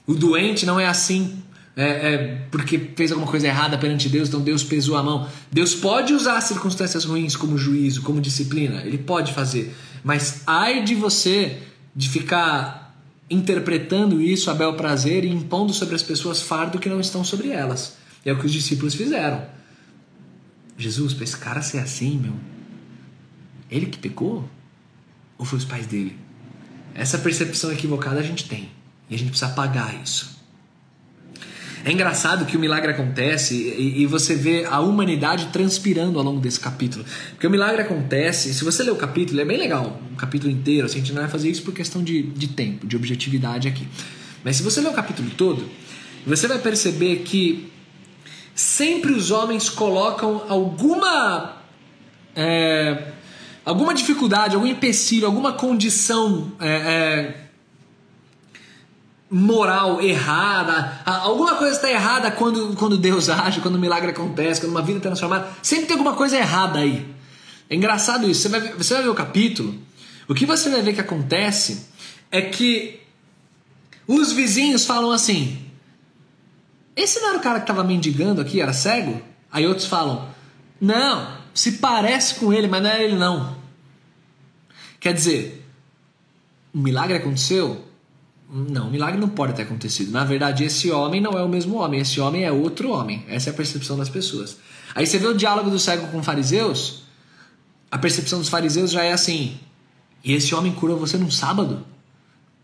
O 0.06 0.14
doente 0.14 0.64
não 0.64 0.80
é 0.80 0.86
assim 0.86 1.42
é, 1.78 1.84
é, 1.84 2.38
porque 2.50 2.90
fez 2.96 3.12
alguma 3.12 3.30
coisa 3.30 3.46
errada 3.46 3.78
perante 3.78 4.08
Deus, 4.08 4.28
então 4.28 4.40
Deus 4.40 4.64
pesou 4.64 4.96
a 4.96 5.02
mão. 5.02 5.28
Deus 5.48 5.76
pode 5.76 6.12
usar 6.12 6.40
circunstâncias 6.40 7.04
ruins 7.04 7.36
como 7.36 7.56
juízo, 7.56 8.02
como 8.02 8.20
disciplina, 8.20 8.82
ele 8.82 8.98
pode 8.98 9.32
fazer, 9.32 9.72
mas 10.02 10.42
ai 10.44 10.82
de 10.82 10.96
você 10.96 11.62
de 11.94 12.08
ficar 12.08 13.00
interpretando 13.30 14.20
isso 14.20 14.50
a 14.50 14.54
bel 14.54 14.74
prazer 14.74 15.24
e 15.24 15.28
impondo 15.28 15.72
sobre 15.72 15.94
as 15.94 16.02
pessoas 16.02 16.42
fardo 16.42 16.80
que 16.80 16.88
não 16.88 16.98
estão 16.98 17.22
sobre 17.22 17.50
elas. 17.50 17.96
É 18.24 18.32
o 18.32 18.38
que 18.40 18.46
os 18.46 18.52
discípulos 18.52 18.94
fizeram. 18.94 19.46
Jesus, 20.76 21.14
para 21.14 21.24
esse 21.24 21.36
cara 21.36 21.62
ser 21.62 21.78
assim, 21.78 22.18
meu, 22.18 22.34
ele 23.70 23.86
que 23.86 23.98
pecou? 23.98 24.48
Ou 25.36 25.44
foi 25.44 25.58
os 25.58 25.64
pais 25.64 25.86
dele? 25.86 26.18
Essa 26.92 27.18
percepção 27.18 27.70
equivocada 27.70 28.18
a 28.18 28.22
gente 28.22 28.48
tem. 28.48 28.68
E 29.08 29.14
a 29.14 29.18
gente 29.18 29.28
precisa 29.28 29.52
apagar 29.52 29.94
isso. 30.02 30.37
É 31.88 31.92
engraçado 31.92 32.44
que 32.44 32.54
o 32.54 32.60
milagre 32.60 32.90
acontece 32.90 33.54
e, 33.54 34.02
e, 34.02 34.06
você 34.06 34.34
vê 34.34 34.66
a 34.66 34.78
humanidade 34.78 35.46
transpirando 35.46 36.18
ao 36.18 36.24
longo 36.24 36.38
desse 36.38 36.60
capítulo. 36.60 37.02
Porque 37.30 37.46
o 37.46 37.50
milagre 37.50 37.80
acontece, 37.80 38.52
se 38.52 38.62
você 38.62 38.82
ler 38.82 38.90
o 38.90 38.96
capítulo, 38.96 39.40
é 39.40 39.44
bem 39.46 39.56
legal, 39.56 39.98
um 40.12 40.14
capítulo 40.14 40.52
inteiro, 40.52 40.84
assim, 40.84 40.96
a 40.96 40.98
gente 40.98 41.14
não 41.14 41.22
vai 41.22 41.30
fazer 41.30 41.48
isso 41.48 41.62
por 41.62 41.72
questão 41.72 42.04
de, 42.04 42.24
de 42.24 42.48
tempo, 42.48 42.86
de 42.86 42.94
objetividade 42.94 43.68
aqui. 43.68 43.88
Mas 44.44 44.56
se 44.56 44.62
você 44.62 44.82
ler 44.82 44.90
o 44.90 44.92
capítulo 44.92 45.30
todo, 45.30 45.66
você 46.26 46.46
vai 46.46 46.58
perceber 46.58 47.20
que 47.20 47.72
sempre 48.54 49.12
os 49.12 49.30
homens 49.30 49.70
colocam 49.70 50.44
alguma. 50.46 51.56
É, 52.36 53.12
alguma 53.64 53.94
dificuldade, 53.94 54.56
algum 54.56 54.66
empecilho, 54.66 55.24
alguma 55.24 55.54
condição 55.54 56.52
é, 56.60 56.68
é, 56.68 57.47
moral 59.30 60.00
errada, 60.00 61.02
alguma 61.04 61.56
coisa 61.56 61.76
está 61.76 61.90
errada 61.90 62.30
quando, 62.30 62.74
quando 62.76 62.96
Deus 62.96 63.28
age, 63.30 63.60
quando 63.60 63.76
um 63.76 63.80
milagre 63.80 64.10
acontece, 64.10 64.60
quando 64.60 64.72
uma 64.72 64.82
vida 64.82 64.98
é 64.98 65.02
transformada, 65.02 65.48
sempre 65.62 65.86
tem 65.86 65.96
alguma 65.96 66.14
coisa 66.14 66.36
errada 66.36 66.78
aí. 66.78 67.06
É 67.68 67.76
engraçado 67.76 68.28
isso. 68.28 68.42
Você 68.42 68.48
vai, 68.48 68.60
você 68.72 68.94
vai 68.94 69.02
ver 69.02 69.08
o 69.10 69.14
capítulo, 69.14 69.74
o 70.26 70.34
que 70.34 70.46
você 70.46 70.70
vai 70.70 70.80
ver 70.82 70.94
que 70.94 71.00
acontece 71.00 71.88
é 72.30 72.40
que 72.42 73.00
os 74.06 74.32
vizinhos 74.32 74.86
falam 74.86 75.10
assim: 75.10 75.58
esse 76.96 77.20
não 77.20 77.28
era 77.28 77.38
o 77.38 77.42
cara 77.42 77.60
que 77.60 77.64
estava 77.64 77.84
mendigando 77.84 78.40
aqui, 78.40 78.60
era 78.60 78.72
cego? 78.72 79.20
Aí 79.52 79.66
outros 79.66 79.86
falam: 79.86 80.28
não, 80.80 81.36
se 81.52 81.72
parece 81.72 82.36
com 82.36 82.52
ele, 82.52 82.68
mas 82.68 82.82
não 82.82 82.90
é 82.90 83.04
ele 83.04 83.16
não. 83.16 83.56
Quer 85.00 85.12
dizer, 85.12 85.66
um 86.74 86.80
milagre 86.80 87.16
aconteceu? 87.16 87.87
Não, 88.50 88.90
milagre 88.90 89.20
não 89.20 89.28
pode 89.28 89.52
ter 89.52 89.62
acontecido. 89.62 90.10
Na 90.10 90.24
verdade, 90.24 90.64
esse 90.64 90.90
homem 90.90 91.20
não 91.20 91.32
é 91.32 91.42
o 91.42 91.48
mesmo 91.48 91.76
homem, 91.76 92.00
esse 92.00 92.18
homem 92.18 92.44
é 92.44 92.52
outro 92.52 92.90
homem. 92.90 93.24
Essa 93.28 93.50
é 93.50 93.52
a 93.52 93.56
percepção 93.56 93.96
das 93.98 94.08
pessoas. 94.08 94.56
Aí 94.94 95.06
você 95.06 95.18
vê 95.18 95.26
o 95.26 95.34
diálogo 95.34 95.68
do 95.70 95.78
cego 95.78 96.08
com 96.08 96.22
fariseus, 96.22 97.02
a 97.90 97.98
percepção 97.98 98.38
dos 98.38 98.48
fariseus 98.48 98.90
já 98.90 99.02
é 99.02 99.12
assim: 99.12 99.58
e 100.24 100.32
esse 100.32 100.54
homem 100.54 100.72
curou 100.72 100.98
você 100.98 101.16
num 101.16 101.30
sábado? 101.30 101.84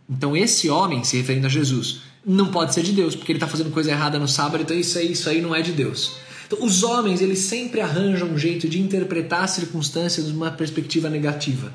Então, 0.08 0.36
esse 0.36 0.68
homem, 0.68 1.04
se 1.04 1.16
referindo 1.16 1.46
a 1.46 1.50
Jesus, 1.50 2.00
não 2.24 2.50
pode 2.50 2.74
ser 2.74 2.82
de 2.82 2.92
Deus, 2.92 3.14
porque 3.14 3.32
ele 3.32 3.38
está 3.38 3.48
fazendo 3.48 3.70
coisa 3.70 3.90
errada 3.90 4.18
no 4.18 4.28
sábado, 4.28 4.62
então 4.62 4.76
isso 4.76 4.98
aí, 4.98 5.12
isso 5.12 5.28
aí 5.28 5.40
não 5.40 5.54
é 5.54 5.62
de 5.62 5.72
Deus. 5.72 6.12
Então, 6.46 6.62
os 6.62 6.82
homens, 6.82 7.22
eles 7.22 7.38
sempre 7.40 7.80
arranjam 7.80 8.28
um 8.28 8.38
jeito 8.38 8.68
de 8.68 8.80
interpretar 8.80 9.44
as 9.44 9.52
circunstâncias 9.52 10.26
de 10.26 10.32
uma 10.32 10.50
perspectiva 10.50 11.08
negativa. 11.08 11.72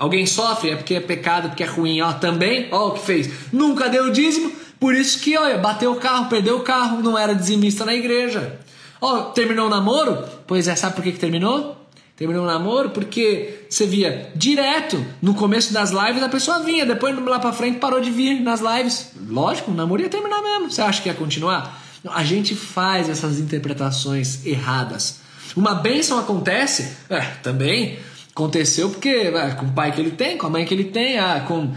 Alguém 0.00 0.24
sofre, 0.24 0.70
é 0.70 0.76
porque 0.76 0.94
é 0.94 1.00
pecado, 1.00 1.50
porque 1.50 1.62
é 1.62 1.66
ruim. 1.66 2.00
Ó, 2.00 2.10
também, 2.14 2.68
ó 2.72 2.88
o 2.88 2.92
que 2.92 3.00
fez. 3.04 3.30
Nunca 3.52 3.86
deu 3.86 4.10
dízimo, 4.10 4.50
por 4.80 4.94
isso 4.94 5.20
que, 5.20 5.36
olha, 5.36 5.58
bateu 5.58 5.92
o 5.92 5.96
carro, 5.96 6.30
perdeu 6.30 6.56
o 6.56 6.62
carro, 6.62 7.02
não 7.02 7.18
era 7.18 7.34
dizimista 7.34 7.84
na 7.84 7.94
igreja. 7.94 8.58
Ó, 8.98 9.24
terminou 9.24 9.66
o 9.66 9.68
namoro? 9.68 10.24
Pois 10.46 10.68
é, 10.68 10.74
sabe 10.74 10.94
por 10.94 11.04
que, 11.04 11.12
que 11.12 11.18
terminou? 11.18 11.76
Terminou 12.16 12.44
o 12.44 12.46
namoro 12.46 12.90
porque 12.90 13.66
você 13.68 13.84
via 13.86 14.32
direto 14.34 15.04
no 15.20 15.34
começo 15.34 15.70
das 15.70 15.90
lives 15.90 16.22
a 16.22 16.30
pessoa 16.30 16.60
vinha, 16.60 16.86
depois 16.86 17.14
lá 17.22 17.38
pra 17.38 17.52
frente 17.52 17.78
parou 17.78 18.00
de 18.00 18.10
vir 18.10 18.40
nas 18.40 18.60
lives. 18.60 19.12
Lógico, 19.28 19.70
o 19.70 19.74
namoro 19.74 20.00
ia 20.00 20.08
terminar 20.08 20.40
mesmo. 20.40 20.70
Você 20.70 20.80
acha 20.80 21.02
que 21.02 21.10
ia 21.10 21.14
continuar? 21.14 21.78
A 22.06 22.24
gente 22.24 22.54
faz 22.54 23.06
essas 23.10 23.38
interpretações 23.38 24.46
erradas. 24.46 25.20
Uma 25.54 25.74
bênção 25.74 26.18
acontece? 26.18 26.96
É, 27.10 27.20
também. 27.42 27.98
Aconteceu 28.40 28.88
porque 28.88 29.30
ah, 29.36 29.54
com 29.54 29.66
o 29.66 29.72
pai 29.72 29.92
que 29.92 30.00
ele 30.00 30.12
tem, 30.12 30.38
com 30.38 30.46
a 30.46 30.50
mãe 30.50 30.64
que 30.64 30.72
ele 30.72 30.84
tem, 30.84 31.18
ah, 31.18 31.44
com. 31.46 31.74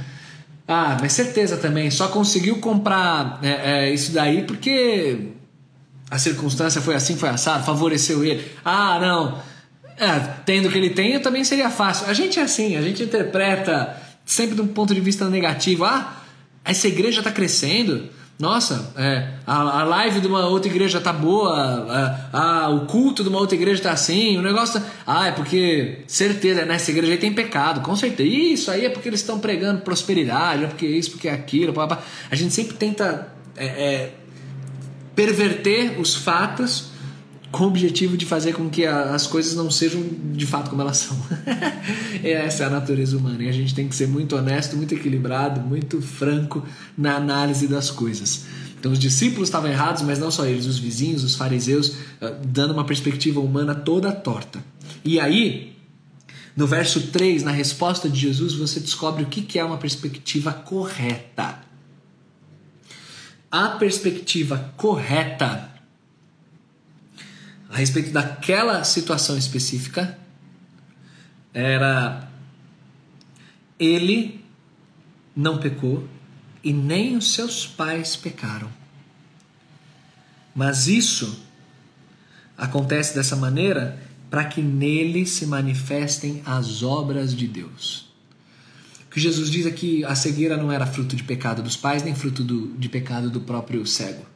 Ah, 0.66 0.98
mas 1.02 1.12
certeza 1.12 1.58
também, 1.58 1.92
só 1.92 2.08
conseguiu 2.08 2.60
comprar 2.60 3.38
é, 3.44 3.50
é, 3.90 3.94
isso 3.94 4.14
daí 4.14 4.44
porque 4.44 5.32
a 6.10 6.18
circunstância 6.18 6.80
foi 6.80 6.96
assim, 6.96 7.18
foi 7.18 7.28
assado, 7.28 7.66
favoreceu 7.66 8.24
ele. 8.24 8.50
Ah, 8.64 8.98
não. 8.98 9.40
É, 9.98 10.20
tendo 10.46 10.70
o 10.70 10.72
que 10.72 10.78
ele 10.78 10.92
tem, 10.92 11.20
também 11.20 11.44
seria 11.44 11.70
fácil. 11.70 12.08
A 12.08 12.14
gente 12.14 12.40
é 12.40 12.44
assim, 12.44 12.78
a 12.78 12.82
gente 12.82 13.04
interpreta 13.04 13.98
sempre 14.26 14.56
de 14.56 14.62
um 14.62 14.68
ponto 14.68 14.96
de 14.96 15.02
vista 15.02 15.30
negativo. 15.30 15.84
Ah, 15.84 16.24
essa 16.64 16.88
igreja 16.88 17.20
está 17.20 17.32
crescendo 17.32 18.10
nossa, 18.44 18.92
é, 18.98 19.30
a, 19.48 19.80
a 19.80 19.84
live 19.86 20.20
de 20.20 20.28
uma 20.28 20.46
outra 20.48 20.70
igreja 20.70 21.00
tá 21.00 21.14
boa, 21.14 21.56
a, 22.34 22.66
a, 22.66 22.70
o 22.72 22.86
culto 22.88 23.24
de 23.24 23.30
uma 23.30 23.40
outra 23.40 23.56
igreja 23.56 23.82
tá 23.82 23.92
assim, 23.94 24.38
o 24.38 24.42
negócio 24.42 24.82
tá, 24.82 24.88
Ah, 25.08 25.28
é 25.28 25.32
porque, 25.32 26.04
certeza, 26.08 26.66
nessa 26.66 26.92
igreja 26.92 27.14
aí 27.14 27.18
tem 27.18 27.32
pecado, 27.32 27.80
com 27.80 27.96
certeza. 27.96 28.30
Isso 28.30 28.70
aí 28.70 28.86
é 28.86 28.90
porque 28.90 29.08
eles 29.08 29.22
estão 29.22 29.40
pregando 29.40 29.80
prosperidade, 29.80 30.66
é 30.66 30.68
porque 30.68 30.86
isso, 30.86 31.12
porque 31.12 31.30
aquilo. 31.30 31.72
Pá, 31.72 31.88
pá. 31.88 32.00
A 32.30 32.36
gente 32.36 32.54
sempre 32.54 32.74
tenta 32.76 33.30
é, 33.56 33.66
é, 33.66 34.14
perverter 35.16 35.98
os 35.98 36.14
fatos 36.14 36.92
com 37.54 37.66
o 37.66 37.68
objetivo 37.68 38.18
de 38.18 38.26
fazer 38.26 38.54
com 38.54 38.68
que 38.68 38.84
a, 38.84 39.14
as 39.14 39.28
coisas 39.28 39.56
não 39.56 39.70
sejam 39.70 40.04
de 40.34 40.46
fato 40.48 40.72
como 40.72 40.82
elas 40.82 40.98
são. 40.98 41.16
Essa 42.24 42.64
é 42.64 42.66
a 42.66 42.70
natureza 42.70 43.16
humana 43.16 43.44
e 43.44 43.48
a 43.48 43.52
gente 43.52 43.76
tem 43.76 43.88
que 43.88 43.96
ser 43.96 44.08
muito 44.08 44.36
honesto, 44.36 44.76
muito 44.76 44.96
equilibrado, 44.96 45.62
muito 45.62 46.02
franco 46.02 46.66
na 46.98 47.16
análise 47.16 47.68
das 47.68 47.92
coisas. 47.92 48.46
Então 48.80 48.92
os 48.92 48.98
discípulos 48.98 49.50
estavam 49.50 49.70
errados, 49.70 50.02
mas 50.02 50.18
não 50.18 50.32
só 50.32 50.48
eles, 50.48 50.66
os 50.66 50.80
vizinhos, 50.80 51.24
os 51.24 51.36
fariseus, 51.36 51.96
ah, 52.20 52.34
dando 52.44 52.74
uma 52.74 52.86
perspectiva 52.86 53.40
humana 53.40 53.76
toda 53.76 54.12
torta. 54.12 54.60
E 55.06 55.20
aí, 55.20 55.76
no 56.58 56.66
verso 56.66 57.02
3, 57.02 57.44
na 57.44 57.52
resposta 57.52 58.10
de 58.10 58.20
Jesus, 58.20 58.54
você 58.54 58.80
descobre 58.80 59.24
o 59.24 59.28
que 59.28 59.60
é 59.60 59.64
uma 59.64 59.78
perspectiva 59.78 60.52
correta. 60.52 61.60
A 63.52 63.70
perspectiva 63.70 64.74
correta 64.76 65.73
a 67.74 67.78
respeito 67.78 68.12
daquela 68.12 68.84
situação 68.84 69.36
específica 69.36 70.16
era 71.52 72.30
ele 73.80 74.46
não 75.36 75.58
pecou 75.58 76.08
e 76.64 76.72
nem 76.72 77.18
os 77.18 77.34
seus 77.34 77.66
pais 77.66 78.16
pecaram. 78.16 78.70
Mas 80.54 80.88
isso 80.88 81.44
acontece 82.56 83.16
dessa 83.16 83.36
maneira 83.36 84.00
para 84.30 84.46
que 84.46 84.62
nele 84.62 85.26
se 85.26 85.48
manifestem 85.48 86.44
as 86.46 86.84
obras 86.84 87.36
de 87.36 87.48
Deus. 87.48 88.08
O 89.08 89.10
que 89.10 89.20
Jesus 89.20 89.50
diz 89.50 89.66
é 89.66 89.72
que 89.72 90.06
a 90.06 90.14
cegueira 90.14 90.58
não 90.58 90.72
era 90.72 90.86
fruto 90.86 91.16
de 91.16 91.24
pecado 91.24 91.64
dos 91.64 91.76
pais, 91.76 92.04
nem 92.04 92.14
fruto 92.14 92.44
do, 92.44 92.78
de 92.78 92.88
pecado 92.88 93.32
do 93.32 93.42
próprio 93.42 93.84
cego. 93.88 94.33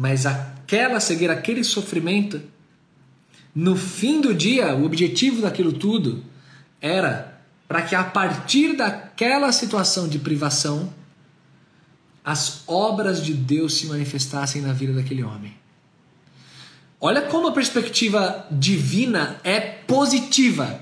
Mas 0.00 0.24
aquela 0.24 0.98
cegueira, 0.98 1.34
aquele 1.34 1.62
sofrimento, 1.62 2.40
no 3.54 3.76
fim 3.76 4.18
do 4.22 4.32
dia, 4.32 4.74
o 4.74 4.86
objetivo 4.86 5.42
daquilo 5.42 5.74
tudo 5.74 6.24
era 6.80 7.38
para 7.68 7.82
que 7.82 7.94
a 7.94 8.02
partir 8.02 8.74
daquela 8.74 9.52
situação 9.52 10.08
de 10.08 10.18
privação, 10.18 10.90
as 12.24 12.62
obras 12.66 13.22
de 13.22 13.34
Deus 13.34 13.74
se 13.74 13.88
manifestassem 13.88 14.62
na 14.62 14.72
vida 14.72 14.94
daquele 14.94 15.22
homem. 15.22 15.52
Olha 16.98 17.20
como 17.20 17.48
a 17.48 17.52
perspectiva 17.52 18.46
divina 18.50 19.38
é 19.44 19.60
positiva, 19.60 20.80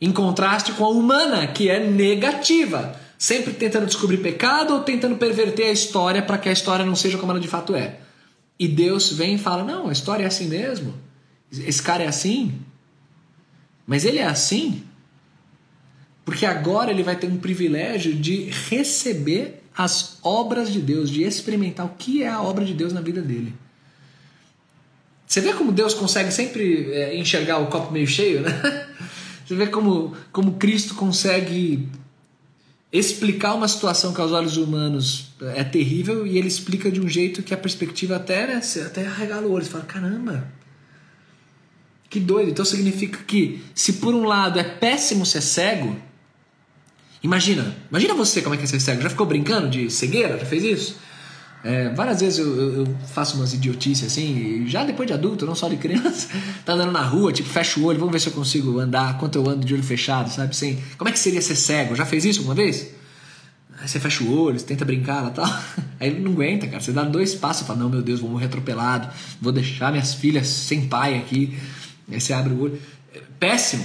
em 0.00 0.12
contraste 0.12 0.70
com 0.74 0.84
a 0.84 0.90
humana, 0.90 1.48
que 1.48 1.68
é 1.68 1.84
negativa, 1.90 2.94
sempre 3.18 3.52
tentando 3.52 3.86
descobrir 3.86 4.18
pecado 4.18 4.74
ou 4.74 4.84
tentando 4.84 5.16
perverter 5.16 5.66
a 5.66 5.72
história 5.72 6.22
para 6.22 6.38
que 6.38 6.48
a 6.48 6.52
história 6.52 6.86
não 6.86 6.94
seja 6.94 7.18
como 7.18 7.32
ela 7.32 7.40
de 7.40 7.48
fato 7.48 7.74
é. 7.74 8.06
E 8.58 8.66
Deus 8.66 9.12
vem 9.12 9.34
e 9.34 9.38
fala: 9.38 9.62
Não, 9.64 9.88
a 9.88 9.92
história 9.92 10.24
é 10.24 10.26
assim 10.26 10.48
mesmo. 10.48 10.94
Esse 11.52 11.82
cara 11.82 12.04
é 12.04 12.08
assim. 12.08 12.60
Mas 13.86 14.04
ele 14.04 14.18
é 14.18 14.26
assim 14.26 14.84
porque 16.28 16.44
agora 16.44 16.90
ele 16.90 17.02
vai 17.02 17.16
ter 17.16 17.26
um 17.26 17.38
privilégio 17.38 18.12
de 18.12 18.50
receber 18.68 19.62
as 19.74 20.18
obras 20.22 20.70
de 20.70 20.78
Deus, 20.78 21.08
de 21.08 21.22
experimentar 21.22 21.86
o 21.86 21.94
que 21.96 22.22
é 22.22 22.28
a 22.28 22.42
obra 22.42 22.66
de 22.66 22.74
Deus 22.74 22.92
na 22.92 23.00
vida 23.00 23.22
dele. 23.22 23.54
Você 25.26 25.40
vê 25.40 25.54
como 25.54 25.72
Deus 25.72 25.94
consegue 25.94 26.30
sempre 26.30 26.92
é, 26.92 27.16
enxergar 27.16 27.56
o 27.56 27.68
copo 27.68 27.90
meio 27.90 28.06
cheio, 28.06 28.42
né? 28.42 28.50
Você 29.42 29.54
vê 29.54 29.68
como, 29.68 30.14
como 30.30 30.56
Cristo 30.56 30.94
consegue 30.96 31.88
explicar 32.92 33.54
uma 33.54 33.68
situação 33.68 34.14
que 34.14 34.20
aos 34.20 34.32
olhos 34.32 34.56
humanos 34.56 35.28
é 35.54 35.62
terrível 35.62 36.26
e 36.26 36.38
ele 36.38 36.48
explica 36.48 36.90
de 36.90 37.00
um 37.00 37.08
jeito 37.08 37.42
que 37.42 37.52
a 37.52 37.56
perspectiva 37.56 38.16
até, 38.16 38.46
né, 38.46 38.62
até 38.86 39.06
arregala 39.06 39.46
o 39.46 39.52
olho. 39.52 39.64
Você 39.64 39.70
fala, 39.70 39.84
caramba, 39.84 40.48
que 42.08 42.18
doido. 42.18 42.50
Então 42.50 42.64
significa 42.64 43.18
que 43.24 43.62
se 43.74 43.94
por 43.94 44.14
um 44.14 44.24
lado 44.24 44.58
é 44.58 44.64
péssimo 44.64 45.26
ser 45.26 45.42
cego, 45.42 45.96
imagina, 47.22 47.76
imagina 47.90 48.14
você 48.14 48.40
como 48.40 48.54
é 48.54 48.58
que 48.58 48.64
é 48.64 48.66
ser 48.66 48.80
cego. 48.80 49.02
Já 49.02 49.10
ficou 49.10 49.26
brincando 49.26 49.68
de 49.68 49.90
cegueira? 49.90 50.38
Já 50.38 50.46
fez 50.46 50.64
isso? 50.64 50.96
É, 51.64 51.88
várias 51.90 52.20
vezes 52.20 52.38
eu, 52.38 52.72
eu, 52.72 52.96
faço 53.12 53.36
umas 53.36 53.52
idiotices 53.52 54.12
assim, 54.12 54.64
já 54.68 54.84
depois 54.84 55.08
de 55.08 55.12
adulto, 55.12 55.44
não 55.44 55.56
só 55.56 55.68
de 55.68 55.76
criança, 55.76 56.28
tá 56.64 56.74
andando 56.74 56.92
na 56.92 57.02
rua, 57.02 57.32
tipo, 57.32 57.48
fecha 57.48 57.80
o 57.80 57.84
olho, 57.84 57.98
vamos 57.98 58.12
ver 58.12 58.20
se 58.20 58.28
eu 58.28 58.32
consigo 58.32 58.78
andar, 58.78 59.18
quanto 59.18 59.36
eu 59.36 59.48
ando 59.48 59.66
de 59.66 59.74
olho 59.74 59.82
fechado, 59.82 60.30
sabe? 60.30 60.50
Assim, 60.50 60.80
como 60.96 61.08
é 61.08 61.12
que 61.12 61.18
seria 61.18 61.42
ser 61.42 61.56
cego? 61.56 61.96
Já 61.96 62.06
fez 62.06 62.24
isso 62.24 62.40
alguma 62.40 62.54
vez? 62.54 62.92
Aí 63.80 63.86
você 63.86 64.00
fecha 64.00 64.24
o 64.24 64.40
olho, 64.40 64.58
você 64.58 64.66
tenta 64.66 64.84
brincar 64.84 65.28
e 65.28 65.34
tal. 65.34 65.46
Aí 66.00 66.18
não 66.18 66.32
aguenta, 66.32 66.66
cara. 66.66 66.80
Você 66.80 66.92
dá 66.92 67.04
dois 67.04 67.34
passos 67.34 67.62
e 67.62 67.66
fala: 67.66 67.78
Não, 67.78 67.88
meu 67.88 68.02
Deus, 68.02 68.18
vou 68.20 68.28
morrer 68.28 68.46
atropelado, 68.46 69.08
vou 69.40 69.52
deixar 69.52 69.92
minhas 69.92 70.14
filhas 70.14 70.48
sem 70.48 70.88
pai 70.88 71.16
aqui. 71.16 71.56
Aí 72.10 72.20
você 72.20 72.32
abre 72.32 72.52
o 72.52 72.60
olho. 72.60 72.80
Péssimo. 73.38 73.84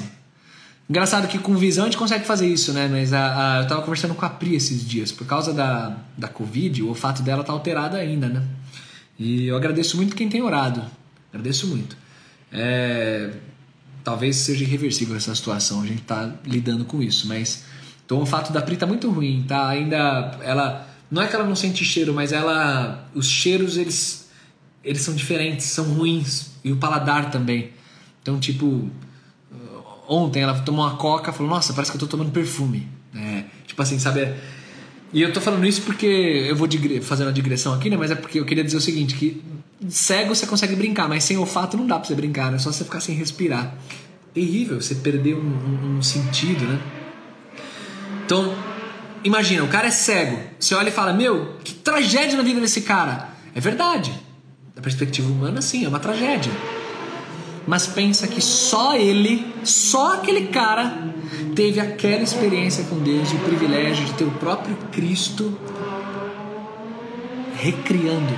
Engraçado 0.90 1.28
que 1.28 1.40
com 1.40 1.56
visão 1.56 1.86
a 1.86 1.88
gente 1.88 1.98
consegue 1.98 2.26
fazer 2.26 2.48
isso, 2.48 2.74
né? 2.74 2.88
Mas 2.90 3.14
a, 3.14 3.58
a, 3.58 3.62
eu 3.62 3.68
tava 3.68 3.82
conversando 3.82 4.14
com 4.14 4.26
a 4.26 4.30
Pri 4.30 4.56
esses 4.56 4.86
dias. 4.86 5.12
Por 5.12 5.26
causa 5.26 5.54
da, 5.54 5.98
da 6.18 6.28
Covid, 6.28 6.84
o 6.84 6.90
olfato 6.90 7.22
dela 7.22 7.44
tá 7.44 7.54
alterado 7.54 7.96
ainda, 7.96 8.28
né? 8.28 8.44
E 9.18 9.48
eu 9.48 9.56
agradeço 9.56 9.96
muito 9.96 10.16
quem 10.16 10.28
tem 10.28 10.42
orado. 10.42 10.84
Agradeço 11.32 11.68
muito. 11.68 11.96
É, 12.52 13.32
talvez 14.04 14.36
seja 14.36 14.64
irreversível 14.64 15.16
essa 15.16 15.34
situação, 15.34 15.82
a 15.82 15.86
gente 15.86 16.02
tá 16.02 16.36
lidando 16.46 16.86
com 16.86 17.02
isso, 17.02 17.28
mas. 17.28 17.64
Então 18.06 18.22
o 18.22 18.26
fato 18.26 18.52
da 18.52 18.62
Pri 18.62 18.76
tá 18.76 18.86
muito 18.86 19.10
ruim, 19.10 19.46
tá? 19.48 19.70
Ainda. 19.70 20.38
Ela. 20.44 20.90
Não 21.10 21.22
é 21.22 21.28
que 21.28 21.36
ela 21.36 21.46
não 21.46 21.56
sente 21.56 21.86
cheiro, 21.86 22.14
mas 22.14 22.34
ela. 22.34 23.08
Os 23.16 23.28
cheiros, 23.28 23.78
eles. 23.78 24.30
Eles 24.84 25.02
são 25.02 25.16
diferentes, 25.16 25.68
são 25.68 25.86
ruins. 25.86 26.52
E 26.62 26.72
o 26.72 26.76
paladar 26.76 27.32
também. 27.32 27.72
Então, 28.22 28.40
tipo 28.40 28.90
ontem 30.08 30.42
ela 30.42 30.60
tomou 30.60 30.86
uma 30.86 30.96
coca 30.96 31.32
falou: 31.32 31.52
Nossa, 31.52 31.74
parece 31.74 31.92
que 31.92 31.98
eu 31.98 32.00
tô 32.00 32.08
tomando 32.08 32.32
perfume. 32.32 32.88
É, 33.16 33.44
tipo 33.66 33.82
assim, 33.82 34.00
sabe? 34.00 34.34
E 35.12 35.22
eu 35.22 35.32
tô 35.32 35.40
falando 35.40 35.66
isso 35.66 35.84
porque 35.84 36.06
eu 36.06 36.56
vou 36.56 36.68
fazer 37.02 37.24
uma 37.24 37.34
digressão 37.34 37.74
aqui, 37.74 37.90
né? 37.90 37.96
Mas 37.96 38.12
é 38.12 38.16
porque 38.16 38.40
eu 38.40 38.46
queria 38.46 38.64
dizer 38.64 38.78
o 38.78 38.82
seguinte: 38.82 39.16
que 39.16 39.44
cego 39.88 40.34
você 40.34 40.46
consegue 40.48 40.76
brincar, 40.76 41.08
mas 41.08 41.24
sem 41.24 41.38
olfato 41.38 41.78
não 41.78 41.86
dá 41.86 41.98
pra 41.98 42.08
você 42.08 42.16
brincar, 42.16 42.52
né? 42.52 42.58
Só 42.58 42.72
você 42.72 42.84
ficar 42.84 43.00
sem 43.00 43.16
respirar. 43.16 43.76
Terrível 44.34 44.82
você 44.82 44.96
perder 44.96 45.36
um, 45.36 45.40
um, 45.40 45.98
um 45.98 46.02
sentido, 46.02 46.66
né? 46.66 46.80
Então, 48.26 48.56
imagina, 49.24 49.64
o 49.64 49.68
cara 49.68 49.88
é 49.88 49.92
cego. 49.92 50.40
Você 50.60 50.74
olha 50.74 50.90
e 50.90 50.92
fala: 50.92 51.14
Meu, 51.14 51.58
que 51.64 51.74
tragédia 51.74 52.36
na 52.36 52.44
vida 52.44 52.60
desse 52.60 52.82
cara. 52.82 53.30
É 53.54 53.60
verdade. 53.60 54.12
Da 54.76 54.82
perspectiva 54.82 55.32
humana, 55.32 55.62
sim, 55.62 55.86
é 55.86 55.88
uma 55.88 56.00
tragédia 56.00 56.52
mas 57.68 57.88
pensa 57.88 58.28
que 58.28 58.42
só 58.42 58.96
ele, 58.96 59.46
só 59.64 60.16
aquele 60.16 60.48
cara, 60.48 61.14
teve 61.56 61.80
aquela 61.80 62.24
experiência 62.24 62.84
com 62.86 63.00
Deus 63.00 63.32
e 63.32 63.36
o 63.36 63.40
privilégio 63.40 64.06
de 64.06 64.14
ter 64.14 64.26
o 64.26 64.32
próprio 64.32 64.76
Cristo 64.92 65.58
recriando 67.56 68.34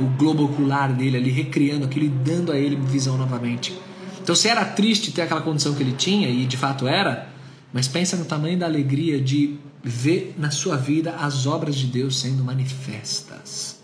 o 0.00 0.06
globo 0.06 0.44
ocular 0.44 0.92
dele 0.92 1.18
ali, 1.18 1.30
recriando 1.30 1.84
aquilo 1.84 2.06
e 2.06 2.08
dando 2.08 2.50
a 2.50 2.58
ele 2.58 2.74
visão 2.76 3.16
novamente. 3.16 3.78
Então, 4.22 4.34
se 4.34 4.48
era 4.48 4.64
triste 4.64 5.12
ter 5.12 5.22
aquela 5.22 5.40
condição 5.40 5.74
que 5.74 5.82
ele 5.82 5.92
tinha, 5.92 6.28
e 6.28 6.46
de 6.46 6.56
fato 6.56 6.88
era, 6.88 7.28
mas 7.72 7.86
pensa 7.86 8.16
no 8.16 8.24
tamanho 8.24 8.58
da 8.58 8.66
alegria 8.66 9.20
de 9.20 9.58
ver 9.82 10.34
na 10.38 10.50
sua 10.50 10.76
vida 10.76 11.14
as 11.16 11.46
obras 11.46 11.76
de 11.76 11.86
Deus 11.86 12.18
sendo 12.18 12.42
manifestas. 12.42 13.80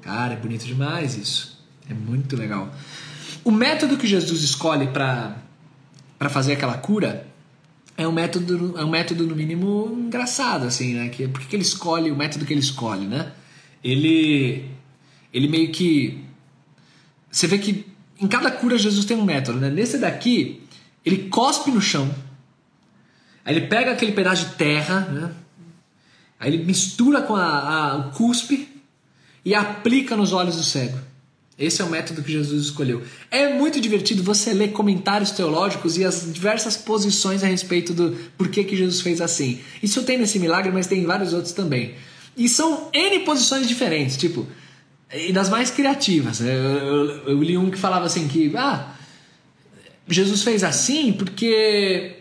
Cara, 0.00 0.34
é 0.34 0.36
bonito 0.36 0.64
demais 0.64 1.16
isso. 1.16 1.58
É 1.88 1.94
muito 1.94 2.36
legal. 2.36 2.72
O 3.46 3.52
método 3.52 3.96
que 3.96 4.08
Jesus 4.08 4.42
escolhe 4.42 4.88
para 4.88 5.36
fazer 6.30 6.54
aquela 6.54 6.76
cura 6.78 7.28
é 7.96 8.06
um 8.08 8.10
método, 8.10 8.76
é 8.76 8.84
um 8.84 8.90
método 8.90 9.24
no 9.24 9.36
mínimo 9.36 9.96
engraçado, 10.04 10.66
assim, 10.66 10.94
né? 10.94 11.08
Que, 11.10 11.28
por 11.28 11.40
que 11.40 11.54
ele 11.54 11.62
escolhe 11.62 12.10
o 12.10 12.16
método 12.16 12.44
que 12.44 12.52
ele 12.52 12.58
escolhe, 12.58 13.06
né? 13.06 13.30
Ele, 13.84 14.68
ele 15.32 15.46
meio 15.46 15.70
que. 15.70 16.24
Você 17.30 17.46
vê 17.46 17.58
que 17.58 17.86
em 18.20 18.26
cada 18.26 18.50
cura 18.50 18.76
Jesus 18.76 19.04
tem 19.04 19.16
um 19.16 19.24
método, 19.24 19.60
né? 19.60 19.70
Nesse 19.70 19.96
daqui, 19.96 20.60
ele 21.04 21.28
cospe 21.28 21.70
no 21.70 21.80
chão, 21.80 22.12
aí 23.44 23.54
ele 23.54 23.68
pega 23.68 23.92
aquele 23.92 24.10
pedaço 24.10 24.44
de 24.44 24.54
terra, 24.56 25.02
né? 25.02 25.32
Aí 26.40 26.52
ele 26.52 26.64
mistura 26.64 27.22
com 27.22 27.36
a, 27.36 27.46
a, 27.46 27.96
o 27.96 28.10
cuspe 28.10 28.68
e 29.44 29.54
aplica 29.54 30.16
nos 30.16 30.32
olhos 30.32 30.56
do 30.56 30.64
cego. 30.64 30.98
Esse 31.58 31.80
é 31.80 31.84
o 31.84 31.88
método 31.88 32.22
que 32.22 32.30
Jesus 32.30 32.66
escolheu. 32.66 33.02
É 33.30 33.54
muito 33.54 33.80
divertido 33.80 34.22
você 34.22 34.52
ler 34.52 34.72
comentários 34.72 35.30
teológicos 35.30 35.96
e 35.96 36.04
as 36.04 36.30
diversas 36.30 36.76
posições 36.76 37.42
a 37.42 37.46
respeito 37.46 37.94
do 37.94 38.14
porquê 38.36 38.62
que 38.62 38.76
Jesus 38.76 39.00
fez 39.00 39.22
assim. 39.22 39.60
Isso 39.82 40.02
tem 40.02 40.18
nesse 40.18 40.38
milagre, 40.38 40.70
mas 40.70 40.86
tem 40.86 41.04
vários 41.06 41.32
outros 41.32 41.54
também. 41.54 41.94
E 42.36 42.46
são 42.46 42.90
N 42.92 43.20
posições 43.20 43.66
diferentes, 43.66 44.18
tipo, 44.18 44.46
e 45.14 45.32
das 45.32 45.48
mais 45.48 45.70
criativas. 45.70 46.40
Eu, 46.40 46.46
eu, 46.46 47.06
eu 47.28 47.42
li 47.42 47.56
um 47.56 47.70
que 47.70 47.78
falava 47.78 48.04
assim 48.04 48.28
que, 48.28 48.52
ah, 48.54 48.94
Jesus 50.06 50.42
fez 50.42 50.62
assim 50.62 51.12
porque 51.12 52.15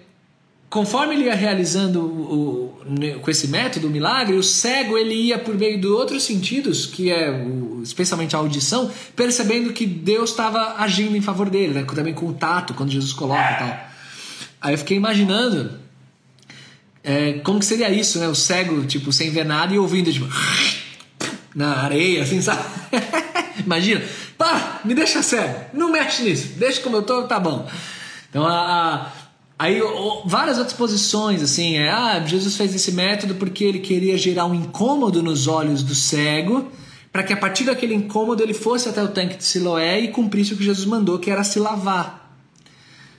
conforme 0.69 1.15
ele 1.15 1.25
ia 1.25 1.35
realizando 1.35 2.01
o, 2.01 2.83
o, 2.85 3.19
com 3.21 3.31
esse 3.31 3.47
método, 3.47 3.87
o 3.87 3.89
milagre, 3.89 4.35
o 4.35 4.43
cego 4.43 4.97
ele 4.97 5.13
ia 5.13 5.39
por 5.39 5.55
meio 5.55 5.79
de 5.79 5.87
outros 5.87 6.23
sentidos, 6.23 6.85
que 6.85 7.11
é 7.11 7.31
o, 7.31 7.81
especialmente 7.83 8.35
a 8.35 8.39
audição, 8.39 8.91
percebendo 9.15 9.71
que 9.71 9.85
Deus 9.85 10.31
estava 10.31 10.75
agindo 10.77 11.15
em 11.15 11.21
favor 11.21 11.49
dele, 11.49 11.73
né? 11.73 11.85
também 11.95 12.13
com 12.13 12.27
o 12.27 12.33
tato, 12.33 12.73
quando 12.73 12.91
Jesus 12.91 13.13
coloca 13.13 13.51
e 13.51 13.57
tal. 13.57 13.89
Aí 14.61 14.73
eu 14.73 14.77
fiquei 14.77 14.97
imaginando 14.97 15.79
é, 17.03 17.33
como 17.43 17.59
que 17.59 17.65
seria 17.65 17.89
isso, 17.91 18.17
né? 18.17 18.27
O 18.27 18.33
cego, 18.33 18.83
tipo, 18.85 19.13
sem 19.13 19.29
ver 19.29 19.45
nada 19.45 19.71
e 19.73 19.77
ouvindo, 19.77 20.11
tipo, 20.11 20.27
na 21.53 21.83
areia, 21.83 22.23
assim, 22.23 22.41
sabe? 22.41 22.63
Imagina, 23.63 24.03
pá, 24.37 24.81
me 24.83 24.95
deixa 24.95 25.21
cego, 25.21 25.55
não 25.71 25.91
mexe 25.91 26.23
nisso, 26.23 26.53
deixa 26.57 26.81
como 26.81 26.97
eu 26.97 27.03
tô, 27.03 27.23
tá 27.23 27.39
bom. 27.39 27.69
Então, 28.27 28.45
a, 28.45 28.51
a 28.51 29.11
aí 29.57 29.79
várias 30.25 30.57
outras 30.57 30.75
posições, 30.75 31.41
assim, 31.41 31.77
é, 31.77 31.89
ah, 31.89 32.23
Jesus 32.25 32.55
fez 32.55 32.73
esse 32.75 32.91
método 32.91 33.35
porque 33.35 33.63
ele 33.63 33.79
queria 33.79 34.17
gerar 34.17 34.45
um 34.45 34.53
incômodo 34.53 35.21
nos 35.23 35.47
olhos 35.47 35.83
do 35.83 35.95
cego, 35.95 36.69
para 37.11 37.23
que 37.23 37.33
a 37.33 37.37
partir 37.37 37.63
daquele 37.63 37.93
incômodo 37.93 38.43
ele 38.43 38.53
fosse 38.53 38.89
até 38.89 39.01
o 39.01 39.07
tanque 39.07 39.37
de 39.37 39.43
Siloé 39.43 39.99
e 40.01 40.07
cumprisse 40.09 40.53
o 40.53 40.57
que 40.57 40.63
Jesus 40.63 40.85
mandou, 40.85 41.17
que 41.17 41.31
era 41.31 41.43
se 41.43 41.59
lavar. 41.59 42.37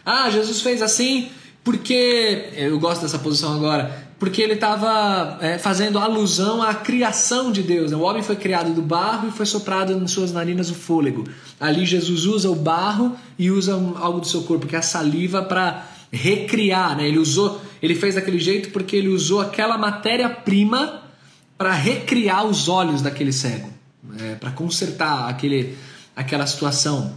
Ah, 0.04 0.30
Jesus 0.30 0.60
fez 0.60 0.82
assim 0.82 1.28
porque 1.64 2.50
eu 2.54 2.78
gosto 2.78 3.02
dessa 3.02 3.18
posição 3.18 3.54
agora 3.54 4.06
porque 4.18 4.40
ele 4.40 4.54
estava 4.54 5.38
é, 5.40 5.58
fazendo 5.58 5.98
alusão 5.98 6.62
à 6.62 6.74
criação 6.74 7.52
de 7.52 7.62
Deus. 7.62 7.90
Né? 7.90 7.96
O 7.96 8.00
homem 8.00 8.22
foi 8.22 8.36
criado 8.36 8.72
do 8.72 8.80
barro 8.80 9.28
e 9.28 9.30
foi 9.30 9.44
soprado 9.44 9.92
em 9.92 10.06
suas 10.06 10.32
narinas 10.32 10.70
o 10.70 10.74
fôlego. 10.74 11.24
Ali 11.60 11.84
Jesus 11.84 12.24
usa 12.24 12.50
o 12.50 12.54
barro 12.54 13.14
e 13.38 13.50
usa 13.50 13.74
algo 13.74 14.20
do 14.20 14.26
seu 14.26 14.42
corpo, 14.42 14.66
que 14.66 14.74
é 14.74 14.78
a 14.78 14.82
saliva, 14.82 15.42
para 15.42 15.86
recriar. 16.12 16.96
Né? 16.96 17.08
Ele 17.08 17.18
usou, 17.18 17.60
ele 17.82 17.94
fez 17.94 18.14
daquele 18.14 18.38
jeito 18.38 18.70
porque 18.70 18.96
ele 18.96 19.08
usou 19.08 19.40
aquela 19.40 19.76
matéria-prima 19.78 21.02
para 21.56 21.72
recriar 21.72 22.44
os 22.44 22.68
olhos 22.68 23.00
daquele 23.00 23.32
cego, 23.32 23.70
né? 24.02 24.36
para 24.38 24.50
consertar 24.50 25.28
aquele, 25.28 25.76
aquela 26.14 26.46
situação. 26.46 27.16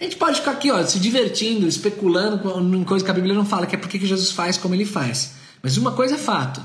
A 0.00 0.04
gente 0.04 0.16
pode 0.16 0.40
ficar 0.40 0.52
aqui 0.52 0.70
ó, 0.70 0.84
se 0.84 0.98
divertindo, 0.98 1.66
especulando 1.66 2.76
em 2.76 2.84
coisa 2.84 3.04
que 3.04 3.10
a 3.10 3.14
Bíblia 3.14 3.34
não 3.34 3.44
fala, 3.44 3.66
que 3.66 3.76
é 3.76 3.78
porque 3.78 3.98
que 3.98 4.06
Jesus 4.06 4.32
faz 4.32 4.58
como 4.58 4.74
ele 4.74 4.84
faz. 4.84 5.34
Mas 5.62 5.76
uma 5.76 5.92
coisa 5.92 6.16
é 6.16 6.18
fato: 6.18 6.60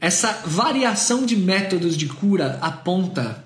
essa 0.00 0.42
variação 0.46 1.26
de 1.26 1.36
métodos 1.36 1.96
de 1.96 2.06
cura 2.06 2.56
aponta 2.60 3.44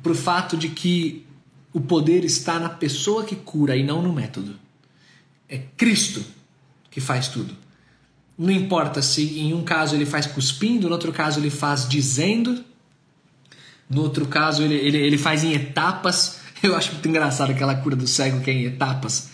para 0.00 0.12
o 0.12 0.14
fato 0.14 0.56
de 0.56 0.68
que 0.68 1.26
o 1.72 1.80
poder 1.80 2.24
está 2.24 2.58
na 2.60 2.68
pessoa 2.68 3.24
que 3.24 3.34
cura 3.34 3.76
e 3.76 3.82
não 3.82 4.00
no 4.00 4.12
método. 4.12 4.54
É 5.48 5.58
Cristo 5.76 6.24
que 6.90 7.00
faz 7.00 7.28
tudo. 7.28 7.54
Não 8.36 8.50
importa 8.50 9.02
se 9.02 9.40
em 9.40 9.52
um 9.52 9.64
caso 9.64 9.96
ele 9.96 10.06
faz 10.06 10.26
cuspindo, 10.26 10.88
no 10.88 10.92
outro 10.92 11.12
caso 11.12 11.40
ele 11.40 11.50
faz 11.50 11.88
dizendo, 11.88 12.64
no 13.90 14.02
outro 14.02 14.26
caso 14.26 14.62
ele, 14.62 14.74
ele, 14.74 14.98
ele 14.98 15.18
faz 15.18 15.42
em 15.42 15.52
etapas. 15.52 16.40
Eu 16.62 16.76
acho 16.76 16.92
muito 16.92 17.08
engraçado 17.08 17.50
aquela 17.50 17.74
cura 17.74 17.96
do 17.96 18.06
cego 18.06 18.40
que 18.40 18.50
é 18.50 18.54
em 18.54 18.64
etapas. 18.64 19.30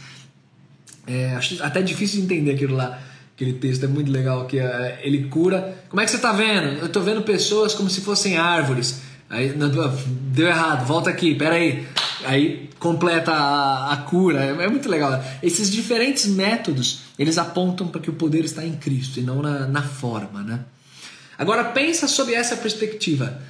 É, 1.07 1.35
acho 1.35 1.63
até 1.63 1.83
difícil 1.83 2.21
de 2.21 2.25
entender 2.25 2.53
aquilo 2.53 2.77
lá. 2.77 3.01
Aquele 3.35 3.55
texto 3.55 3.85
é 3.85 3.89
muito 3.89 4.11
legal 4.11 4.47
que 4.47 4.59
é, 4.59 5.01
ele 5.03 5.25
cura. 5.25 5.77
Como 5.89 6.01
é 6.01 6.05
que 6.05 6.11
você 6.11 6.17
está 6.17 6.33
vendo? 6.33 6.79
Eu 6.79 6.87
estou 6.87 7.03
vendo 7.03 7.23
pessoas 7.23 7.75
como 7.75 7.91
se 7.91 8.01
fossem 8.01 8.37
árvores. 8.37 9.01
Aí 9.35 9.53
deu 10.33 10.47
errado, 10.47 10.87
volta 10.87 11.11
aqui, 11.11 11.35
pera 11.35 11.57
aí. 11.57 11.87
Aí 12.25 12.71
completa 12.79 13.33
a, 13.33 13.93
a 13.93 13.97
cura. 13.97 14.45
É, 14.45 14.51
é, 14.51 14.69
muito 14.69 14.89
legal. 14.89 15.23
Esses 15.43 15.71
diferentes 15.71 16.27
métodos 16.27 17.01
eles 17.19 17.37
apontam 17.37 17.89
para 17.89 18.01
que 18.01 18.09
o 18.09 18.15
poder 18.15 18.45
está 18.45 18.65
em 18.65 18.77
Cristo 18.77 19.19
e 19.19 19.23
não 19.23 19.43
na, 19.43 19.67
na 19.67 19.83
forma, 19.83 20.43
né? 20.43 20.61
Agora 21.37 21.65
pensa 21.65 22.07
sobre 22.07 22.35
essa 22.35 22.57
perspectiva. 22.57 23.43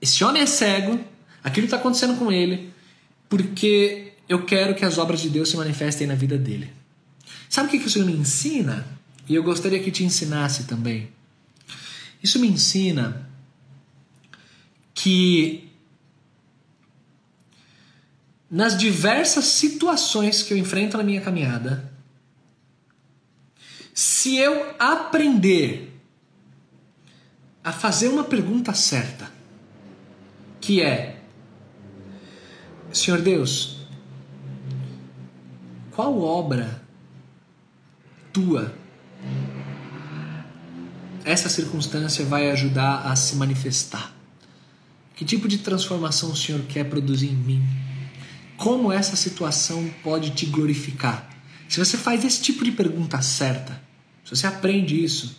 Esse 0.00 0.22
homem 0.22 0.42
é 0.42 0.46
cego, 0.46 1.00
aquilo 1.42 1.64
está 1.64 1.76
acontecendo 1.76 2.16
com 2.16 2.30
ele, 2.30 2.72
porque 3.28 4.12
eu 4.28 4.44
quero 4.44 4.74
que 4.74 4.84
as 4.84 4.98
obras 4.98 5.20
de 5.20 5.28
Deus 5.28 5.48
se 5.48 5.56
manifestem 5.56 6.06
na 6.06 6.14
vida 6.14 6.38
dele. 6.38 6.72
Sabe 7.48 7.68
o 7.68 7.70
que 7.70 7.88
isso 7.88 8.04
me 8.04 8.12
ensina? 8.12 8.86
E 9.28 9.34
eu 9.34 9.42
gostaria 9.42 9.80
que 9.80 9.90
te 9.90 10.04
ensinasse 10.04 10.64
também. 10.64 11.08
Isso 12.22 12.38
me 12.38 12.46
ensina 12.46 13.28
que 15.02 15.68
nas 18.48 18.78
diversas 18.78 19.46
situações 19.46 20.44
que 20.44 20.54
eu 20.54 20.56
enfrento 20.56 20.96
na 20.96 21.02
minha 21.02 21.20
caminhada, 21.20 21.92
se 23.92 24.36
eu 24.36 24.76
aprender 24.78 25.92
a 27.64 27.72
fazer 27.72 28.06
uma 28.10 28.22
pergunta 28.22 28.72
certa, 28.74 29.28
que 30.60 30.80
é: 30.80 31.20
Senhor 32.92 33.20
Deus, 33.20 33.78
qual 35.90 36.16
obra 36.20 36.80
tua, 38.32 38.72
essa 41.24 41.48
circunstância 41.48 42.24
vai 42.24 42.52
ajudar 42.52 43.00
a 43.10 43.16
se 43.16 43.34
manifestar. 43.34 44.21
Que 45.22 45.26
tipo 45.26 45.46
de 45.46 45.58
transformação 45.58 46.32
o 46.32 46.36
Senhor 46.36 46.62
quer 46.62 46.82
produzir 46.82 47.28
em 47.28 47.36
mim? 47.36 47.62
Como 48.56 48.90
essa 48.90 49.14
situação 49.14 49.88
pode 50.02 50.30
te 50.30 50.46
glorificar? 50.46 51.30
Se 51.68 51.78
você 51.78 51.96
faz 51.96 52.24
esse 52.24 52.42
tipo 52.42 52.64
de 52.64 52.72
pergunta 52.72 53.22
certa, 53.22 53.80
se 54.24 54.34
você 54.34 54.48
aprende 54.48 55.00
isso, 55.00 55.36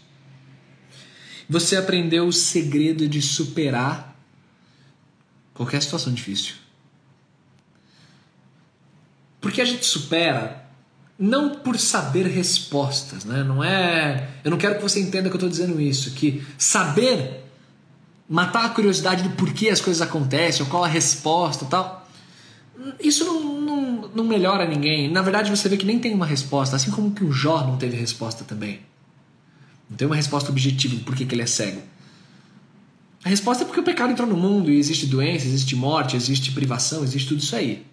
você 1.49 1.75
aprendeu 1.75 2.25
o 2.25 2.31
segredo 2.31 3.09
de 3.09 3.21
superar 3.21 4.17
qualquer 5.53 5.81
situação 5.81 6.13
difícil. 6.13 6.55
Porque 9.41 9.59
a 9.59 9.65
gente 9.65 9.85
supera 9.85 10.65
não 11.19 11.55
por 11.55 11.77
saber 11.77 12.25
respostas, 12.25 13.25
né? 13.25 13.43
Não 13.43 13.61
é, 13.61 14.29
eu 14.45 14.51
não 14.51 14.57
quero 14.57 14.75
que 14.75 14.81
você 14.81 15.01
entenda 15.01 15.27
que 15.27 15.35
eu 15.35 15.39
estou 15.39 15.49
dizendo 15.49 15.81
isso, 15.81 16.11
que 16.11 16.41
saber 16.57 17.42
matar 18.33 18.65
a 18.65 18.69
curiosidade 18.69 19.21
do 19.21 19.29
porquê 19.35 19.69
as 19.69 19.79
coisas 19.79 20.01
acontecem, 20.01 20.63
ou 20.63 20.67
qual 20.67 20.83
a 20.83 20.87
resposta, 20.87 21.65
tal. 21.65 22.09
Isso 22.99 23.23
não, 23.23 23.61
não, 23.61 24.09
não 24.15 24.23
melhora 24.23 24.67
ninguém. 24.67 25.07
Na 25.07 25.21
verdade, 25.21 25.51
você 25.51 25.69
vê 25.69 25.77
que 25.77 25.85
nem 25.85 25.99
tem 25.99 26.15
uma 26.15 26.25
resposta, 26.25 26.75
assim 26.75 26.89
como 26.89 27.11
que 27.11 27.23
o 27.23 27.31
Jó 27.31 27.63
não 27.63 27.77
teve 27.77 27.95
resposta 27.95 28.43
também. 28.43 28.79
Não 29.87 29.95
tem 29.95 30.07
uma 30.07 30.15
resposta 30.15 30.49
objetiva 30.49 30.95
do 30.95 31.03
porquê 31.03 31.25
que 31.25 31.35
ele 31.35 31.43
é 31.43 31.45
cego. 31.45 31.83
A 33.23 33.29
resposta 33.29 33.63
é 33.63 33.67
porque 33.67 33.81
o 33.81 33.83
pecado 33.83 34.11
entrou 34.11 34.27
no 34.27 34.35
mundo 34.35 34.71
e 34.71 34.79
existe 34.79 35.05
doença, 35.05 35.45
existe 35.45 35.75
morte, 35.75 36.15
existe 36.15 36.51
privação, 36.53 37.03
existe 37.03 37.29
tudo 37.29 37.39
isso 37.39 37.55
aí. 37.55 37.85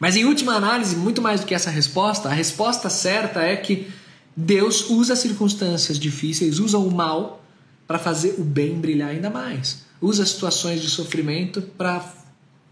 Mas 0.00 0.16
em 0.16 0.24
última 0.24 0.54
análise, 0.54 0.96
muito 0.96 1.20
mais 1.20 1.42
do 1.42 1.46
que 1.46 1.54
essa 1.54 1.68
resposta, 1.68 2.30
a 2.30 2.32
resposta 2.32 2.88
certa 2.88 3.42
é 3.42 3.54
que 3.54 3.86
Deus 4.34 4.88
usa 4.88 5.12
as 5.12 5.18
circunstâncias 5.18 5.98
difíceis, 5.98 6.58
usa 6.58 6.78
o 6.78 6.90
mal 6.90 7.42
para 7.86 7.98
fazer 7.98 8.34
o 8.38 8.44
bem 8.44 8.78
brilhar 8.80 9.10
ainda 9.10 9.30
mais. 9.30 9.84
Usa 10.00 10.26
situações 10.26 10.80
de 10.82 10.90
sofrimento 10.90 11.62
para 11.62 12.12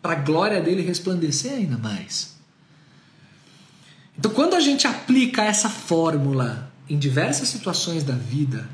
a 0.03 0.14
glória 0.14 0.61
dele 0.61 0.83
resplandecer 0.83 1.53
ainda 1.53 1.79
mais. 1.79 2.35
Então, 4.18 4.31
quando 4.31 4.55
a 4.55 4.61
gente 4.61 4.87
aplica 4.87 5.42
essa 5.42 5.68
fórmula 5.68 6.70
em 6.88 6.98
diversas 6.98 7.48
situações 7.48 8.05
da 8.05 8.14
vida, 8.14 8.68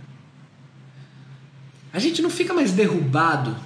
a 1.92 1.98
gente 1.98 2.20
não 2.20 2.30
fica 2.30 2.52
mais 2.52 2.72
derrubado. 2.72 3.56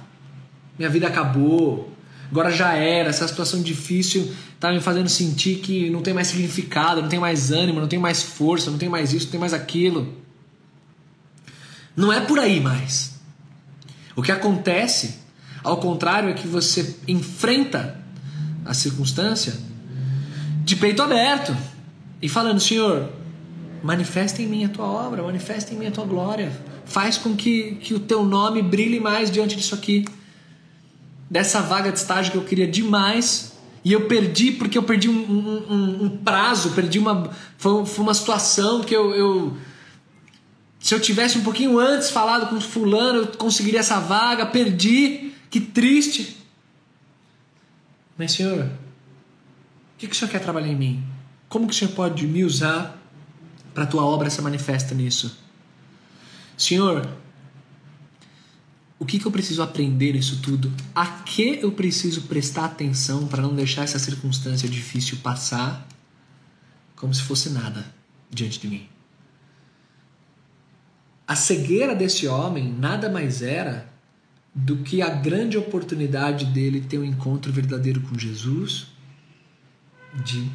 Minha 0.77 0.89
vida 0.89 1.07
acabou, 1.07 1.91
agora 2.29 2.51
já 2.51 2.73
era, 2.73 3.09
essa 3.09 3.27
situação 3.27 3.61
difícil 3.61 4.33
tá 4.59 4.71
me 4.71 4.81
fazendo 4.81 5.09
sentir 5.09 5.59
que 5.59 5.89
não 5.89 6.01
tem 6.01 6.13
mais 6.13 6.27
significado, 6.29 7.01
não 7.01 7.09
tem 7.09 7.19
mais 7.19 7.51
ânimo, 7.51 7.79
não 7.79 7.87
tem 7.87 7.99
mais 7.99 8.23
força, 8.23 8.71
não 8.71 8.77
tem 8.77 8.89
mais 8.89 9.13
isso, 9.13 9.25
não 9.25 9.31
tem 9.31 9.39
mais 9.39 9.53
aquilo. 9.53 10.24
Não 11.95 12.11
é 12.11 12.21
por 12.21 12.39
aí 12.39 12.59
mais. 12.59 13.15
O 14.15 14.21
que 14.21 14.31
acontece, 14.31 15.19
ao 15.63 15.77
contrário, 15.77 16.29
é 16.29 16.33
que 16.33 16.47
você 16.47 16.95
enfrenta 17.07 17.99
a 18.63 18.73
circunstância 18.73 19.53
de 20.63 20.75
peito 20.75 21.01
aberto 21.01 21.55
e 22.21 22.27
falando: 22.27 22.59
Senhor, 22.59 23.09
manifesta 23.83 24.41
em 24.41 24.47
mim 24.47 24.65
a 24.65 24.69
tua 24.69 24.85
obra, 24.85 25.23
manifesta 25.23 25.73
em 25.73 25.77
mim 25.77 25.87
a 25.87 25.91
tua 25.91 26.05
glória, 26.05 26.51
faz 26.85 27.17
com 27.17 27.35
que, 27.35 27.75
que 27.75 27.93
o 27.93 27.99
teu 27.99 28.25
nome 28.25 28.61
brilhe 28.61 28.99
mais 28.99 29.31
diante 29.31 29.55
disso 29.55 29.75
aqui 29.75 30.05
dessa 31.29 31.61
vaga 31.61 31.91
de 31.91 31.97
estágio 31.97 32.31
que 32.31 32.37
eu 32.37 32.43
queria 32.43 32.67
demais 32.67 33.53
e 33.83 33.91
eu 33.91 34.07
perdi 34.07 34.51
porque 34.51 34.77
eu 34.77 34.83
perdi 34.83 35.09
um, 35.09 35.13
um, 35.13 36.05
um 36.05 36.09
prazo, 36.09 36.71
perdi 36.71 36.97
uma. 36.97 37.29
Foi, 37.57 37.85
foi, 37.85 38.03
uma 38.03 38.13
situação 38.13 38.81
que 38.81 38.95
eu, 38.95 39.13
eu. 39.13 39.57
Se 40.85 40.93
eu 40.93 40.99
tivesse 40.99 41.39
um 41.39 41.43
pouquinho 41.43 41.79
antes 41.79 42.11
falado 42.11 42.47
com 42.47 42.61
fulano, 42.61 43.21
eu 43.21 43.27
conseguiria 43.29 43.79
essa 43.79 43.99
vaga, 43.99 44.45
perdi, 44.45 45.33
que 45.49 45.59
triste. 45.59 46.37
Mas, 48.15 48.33
Senhor, 48.33 48.65
o 48.65 49.97
que, 49.97 50.05
que 50.05 50.13
o 50.13 50.15
Senhor 50.15 50.29
quer 50.29 50.41
trabalhar 50.41 50.67
em 50.67 50.75
mim? 50.75 51.03
Como 51.49 51.65
que 51.65 51.73
o 51.73 51.75
Senhor 51.75 51.91
pode 51.95 52.27
me 52.27 52.43
usar 52.43 53.01
para 53.73 53.85
a 53.85 53.87
tua 53.87 54.05
obra 54.05 54.29
ser 54.29 54.43
manifesta 54.43 54.93
nisso. 54.93 55.35
Senhor, 56.55 57.09
o 58.99 59.07
que, 59.07 59.17
que 59.17 59.25
eu 59.25 59.31
preciso 59.31 59.63
aprender 59.63 60.13
nisso 60.13 60.39
tudo? 60.39 60.71
A 60.93 61.07
que 61.07 61.61
eu 61.63 61.71
preciso 61.71 62.21
prestar 62.27 62.65
atenção 62.65 63.25
para 63.25 63.41
não 63.41 63.55
deixar 63.55 63.85
essa 63.85 63.97
circunstância 63.97 64.69
difícil 64.69 65.17
passar 65.23 65.87
como 66.95 67.11
se 67.11 67.23
fosse 67.23 67.49
nada 67.49 67.91
diante 68.29 68.59
de 68.59 68.67
mim? 68.67 68.94
A 71.27 71.35
cegueira 71.35 71.95
desse 71.95 72.27
homem 72.27 72.71
nada 72.71 73.09
mais 73.09 73.41
era 73.41 73.89
do 74.53 74.77
que 74.77 75.01
a 75.01 75.09
grande 75.09 75.57
oportunidade 75.57 76.45
dele 76.45 76.81
ter 76.81 76.97
um 76.97 77.03
encontro 77.03 77.51
verdadeiro 77.51 77.99
com 78.01 78.17
Jesus, 78.17 78.87
de 80.23 80.49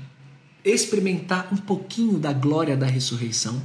experimentar 0.64 1.52
um 1.52 1.56
pouquinho 1.56 2.18
da 2.18 2.32
glória 2.32 2.76
da 2.76 2.86
ressurreição. 2.86 3.60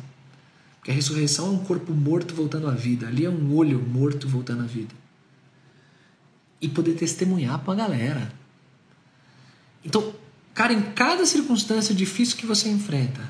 Porque 0.77 0.91
a 0.91 0.93
ressurreição 0.93 1.47
é 1.47 1.49
um 1.51 1.63
corpo 1.63 1.93
morto 1.93 2.35
voltando 2.35 2.67
à 2.67 2.71
vida, 2.71 3.07
ali 3.07 3.23
é 3.23 3.29
um 3.29 3.55
olho 3.55 3.79
morto 3.79 4.27
voltando 4.27 4.63
à 4.63 4.65
vida. 4.65 4.93
E 6.59 6.67
poder 6.67 6.95
testemunhar 6.95 7.59
para 7.59 7.73
a 7.73 7.77
galera. 7.87 8.33
Então, 9.83 10.13
cara, 10.53 10.73
em 10.73 10.81
cada 10.81 11.25
circunstância 11.25 11.93
difícil 11.93 12.35
que 12.37 12.45
você 12.45 12.67
enfrenta, 12.67 13.21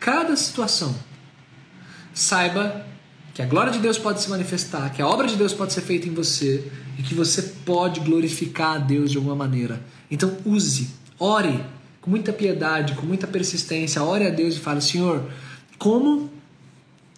cada 0.00 0.34
situação, 0.36 0.94
saiba 2.12 2.86
que 3.34 3.40
a 3.40 3.46
glória 3.46 3.72
de 3.72 3.78
Deus 3.78 3.98
pode 3.98 4.20
se 4.20 4.28
manifestar, 4.28 4.90
que 4.90 5.00
a 5.00 5.08
obra 5.08 5.26
de 5.26 5.36
Deus 5.36 5.52
pode 5.52 5.72
ser 5.72 5.80
feita 5.80 6.06
em 6.06 6.12
você 6.12 6.70
e 6.98 7.02
que 7.02 7.14
você 7.14 7.42
pode 7.64 8.00
glorificar 8.00 8.76
a 8.76 8.78
Deus 8.78 9.10
de 9.10 9.16
alguma 9.16 9.34
maneira. 9.34 9.80
Então 10.10 10.36
use, 10.44 10.90
ore 11.18 11.64
com 12.00 12.10
muita 12.10 12.32
piedade, 12.32 12.94
com 12.94 13.06
muita 13.06 13.26
persistência, 13.26 14.02
ore 14.02 14.26
a 14.26 14.30
Deus 14.30 14.56
e 14.56 14.58
fale: 14.58 14.82
Senhor, 14.82 15.30
como 15.78 16.30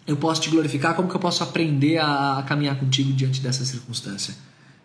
eu 0.07 0.16
posso 0.16 0.40
te 0.40 0.50
glorificar? 0.50 0.94
Como 0.94 1.09
que 1.09 1.16
eu 1.16 1.20
posso 1.20 1.42
aprender 1.42 1.98
a, 1.98 2.44
caminhar 2.46 2.79
contigo 2.79 3.12
diante 3.12 3.40
dessa 3.40 3.64
circunstância? 3.64 4.35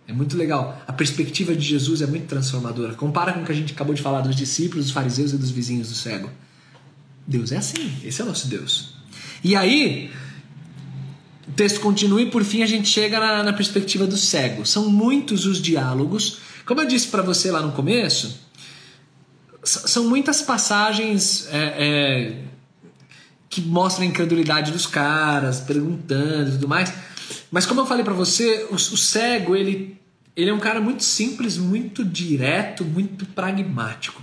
É 0.08 0.13
muito 0.13 0.36
legal. 0.36 0.82
A 0.88 0.94
perspectiva 0.94 1.54
de 1.54 1.63
Jesus 1.63 2.02
é 2.02 2.08
muito 2.08 2.26
transformadora. 2.26 2.96
Compara 2.96 3.34
com 3.34 3.42
o 3.42 3.46
que 3.46 3.52
a 3.52 3.56
gente 3.56 3.74
acabou 3.74 3.94
de 3.94 4.02
falar 4.02 4.22
dos 4.22 4.36
discípulos, 4.36 4.86
dos 4.86 4.94
fariseus 4.94 5.34
e 5.34 5.38
dos 5.38 5.52
vizinhos 5.52 5.89
do 5.89 5.94
cego. 5.94 6.32
Deus 7.28 7.52
é 7.52 7.58
assim. 7.58 7.94
Esse 8.04 8.22
é 8.22 8.24
o 8.24 8.28
nosso 8.28 8.48
Deus. 8.48 8.96
E 9.44 9.56
aí, 9.56 10.12
o 11.49 11.53
texto 11.53 11.79
continua 11.79 12.21
e 12.21 12.29
por 12.29 12.43
fim 12.43 12.62
a 12.62 12.67
gente 12.67 12.88
chega 12.88 13.19
na, 13.19 13.43
na 13.43 13.53
perspectiva 13.53 14.05
do 14.05 14.15
cego. 14.15 14.65
São 14.65 14.88
muitos 14.89 15.45
os 15.45 15.59
diálogos. 15.59 16.39
Como 16.65 16.79
eu 16.79 16.88
disse 16.88 17.07
para 17.07 17.23
você 17.23 17.49
lá 17.51 17.62
no 17.62 17.71
começo, 17.71 18.39
são 19.63 20.07
muitas 20.07 20.43
passagens 20.43 21.47
é, 21.51 21.57
é, 21.57 22.38
que 23.49 23.62
mostram 23.62 24.05
a 24.05 24.07
incredulidade 24.07 24.71
dos 24.71 24.85
caras, 24.85 25.59
perguntando 25.59 26.49
e 26.49 26.51
tudo 26.53 26.67
mais. 26.67 26.93
Mas 27.51 27.65
como 27.65 27.81
eu 27.81 27.85
falei 27.85 28.03
para 28.03 28.13
você, 28.13 28.67
o, 28.69 28.75
o, 28.75 28.97
cego 28.97 29.55
ele, 29.55 29.99
ele 30.35 30.51
é 30.51 30.53
um 30.53 30.59
cara 30.59 30.79
muito 30.79 31.03
simples, 31.03 31.57
muito 31.57 32.05
direto, 32.05 32.85
muito 32.85 33.25
pragmático. 33.25 34.21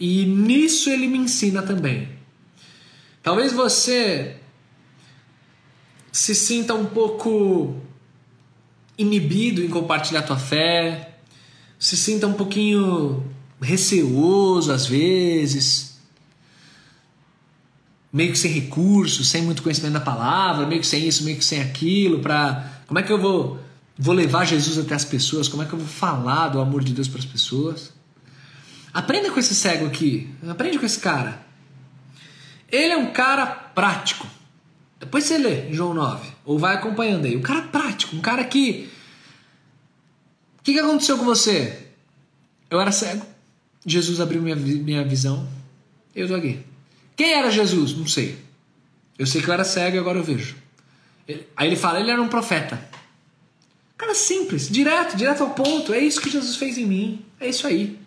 E 0.00 0.24
nisso 0.24 0.88
ele 0.88 1.06
me 1.06 1.18
ensina 1.18 1.60
também. 1.60 2.08
Talvez 3.22 3.52
você 3.52 4.36
se 6.18 6.34
sinta 6.34 6.74
um 6.74 6.84
pouco 6.84 7.76
inibido 8.98 9.62
em 9.62 9.68
compartilhar 9.68 10.22
tua 10.22 10.36
fé, 10.36 11.14
se 11.78 11.96
sinta 11.96 12.26
um 12.26 12.32
pouquinho 12.32 13.24
receoso 13.60 14.72
às 14.72 14.84
vezes, 14.84 15.96
meio 18.12 18.32
que 18.32 18.38
sem 18.38 18.50
recursos, 18.50 19.28
sem 19.28 19.42
muito 19.42 19.62
conhecimento 19.62 19.92
da 19.92 20.00
palavra, 20.00 20.66
meio 20.66 20.80
que 20.80 20.86
sem 20.88 21.06
isso, 21.06 21.22
meio 21.22 21.38
que 21.38 21.44
sem 21.44 21.60
aquilo, 21.62 22.18
para 22.18 22.82
como 22.88 22.98
é 22.98 23.02
que 23.04 23.12
eu 23.12 23.20
vou 23.20 23.60
vou 23.96 24.12
levar 24.12 24.44
Jesus 24.44 24.76
até 24.76 24.96
as 24.96 25.04
pessoas, 25.04 25.46
como 25.46 25.62
é 25.62 25.66
que 25.66 25.72
eu 25.72 25.78
vou 25.78 25.86
falar 25.86 26.48
do 26.48 26.60
amor 26.60 26.82
de 26.82 26.92
Deus 26.92 27.06
para 27.06 27.20
as 27.20 27.24
pessoas? 27.24 27.92
Aprenda 28.92 29.30
com 29.30 29.38
esse 29.38 29.54
cego 29.54 29.86
aqui, 29.86 30.28
aprende 30.48 30.80
com 30.80 30.86
esse 30.86 30.98
cara. 30.98 31.46
Ele 32.70 32.92
é 32.92 32.96
um 32.96 33.12
cara 33.12 33.46
prático. 33.46 34.26
Depois 34.98 35.24
você 35.24 35.38
lê 35.38 35.72
João 35.72 35.94
9, 35.94 36.28
ou 36.44 36.58
vai 36.58 36.74
acompanhando 36.74 37.26
aí. 37.26 37.36
Um 37.36 37.42
cara 37.42 37.62
prático, 37.62 38.16
um 38.16 38.20
cara 38.20 38.44
que. 38.44 38.90
O 40.58 40.62
que, 40.62 40.72
que 40.72 40.78
aconteceu 40.78 41.16
com 41.16 41.24
você? 41.24 41.86
Eu 42.70 42.80
era 42.80 42.92
cego. 42.92 43.24
Jesus 43.86 44.20
abriu 44.20 44.42
minha, 44.42 44.56
minha 44.56 45.04
visão. 45.04 45.48
Eu 46.14 46.26
tô 46.26 46.34
aqui. 46.34 46.60
Quem 47.16 47.32
era 47.32 47.50
Jesus? 47.50 47.96
Não 47.96 48.06
sei. 48.06 48.38
Eu 49.18 49.26
sei 49.26 49.40
que 49.40 49.48
eu 49.48 49.54
era 49.54 49.64
cego 49.64 49.96
e 49.96 49.98
agora 49.98 50.18
eu 50.18 50.24
vejo. 50.24 50.56
Ele, 51.26 51.46
aí 51.56 51.68
ele 51.68 51.76
fala, 51.76 52.00
ele 52.00 52.10
era 52.10 52.20
um 52.20 52.28
profeta. 52.28 52.80
Cara 53.96 54.14
simples, 54.14 54.68
direto, 54.68 55.16
direto 55.16 55.42
ao 55.42 55.50
ponto. 55.50 55.92
É 55.92 55.98
isso 55.98 56.20
que 56.20 56.30
Jesus 56.30 56.56
fez 56.56 56.76
em 56.76 56.86
mim. 56.86 57.24
É 57.40 57.48
isso 57.48 57.66
aí. 57.66 57.98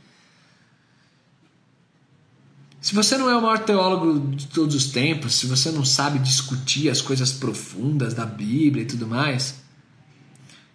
Se 2.81 2.95
você 2.95 3.15
não 3.15 3.29
é 3.29 3.37
o 3.37 3.41
maior 3.41 3.59
teólogo 3.59 4.35
de 4.35 4.47
todos 4.47 4.73
os 4.73 4.87
tempos, 4.87 5.35
se 5.35 5.45
você 5.45 5.69
não 5.69 5.85
sabe 5.85 6.17
discutir 6.17 6.89
as 6.89 6.99
coisas 6.99 7.31
profundas 7.31 8.15
da 8.15 8.25
Bíblia 8.25 8.81
e 8.81 8.87
tudo 8.87 9.07
mais, 9.07 9.61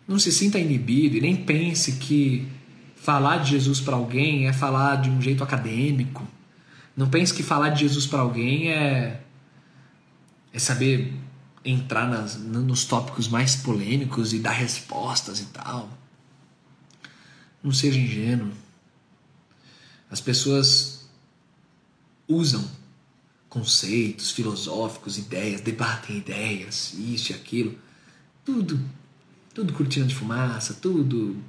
não 0.06 0.16
se 0.16 0.30
sinta 0.30 0.56
inibido 0.56 1.16
e 1.16 1.20
nem 1.20 1.34
pense 1.34 1.96
que 1.96 2.46
falar 2.94 3.38
de 3.38 3.50
Jesus 3.50 3.80
para 3.80 3.96
alguém 3.96 4.46
é 4.46 4.52
falar 4.52 5.02
de 5.02 5.10
um 5.10 5.20
jeito 5.20 5.42
acadêmico. 5.42 6.24
Não 6.96 7.10
pense 7.10 7.34
que 7.34 7.42
falar 7.42 7.70
de 7.70 7.80
Jesus 7.80 8.06
para 8.06 8.20
alguém 8.20 8.70
é, 8.70 9.20
é 10.52 10.58
saber 10.60 11.12
entrar 11.64 12.08
nas, 12.08 12.36
nos 12.36 12.84
tópicos 12.84 13.26
mais 13.26 13.56
polêmicos 13.56 14.32
e 14.32 14.38
dar 14.38 14.52
respostas 14.52 15.40
e 15.40 15.46
tal. 15.46 15.88
Não 17.60 17.72
seja 17.72 17.98
ingênuo. 17.98 18.52
As 20.08 20.20
pessoas 20.20 20.95
usam 22.28 22.64
conceitos 23.48 24.30
filosóficos, 24.32 25.18
ideias, 25.18 25.60
debatem 25.60 26.18
ideias, 26.18 26.94
isso 26.94 27.32
e 27.32 27.34
aquilo, 27.34 27.76
tudo, 28.44 28.78
tudo 29.54 29.72
cortina 29.72 30.06
de 30.06 30.14
fumaça, 30.14 30.74
tudo 30.74 31.42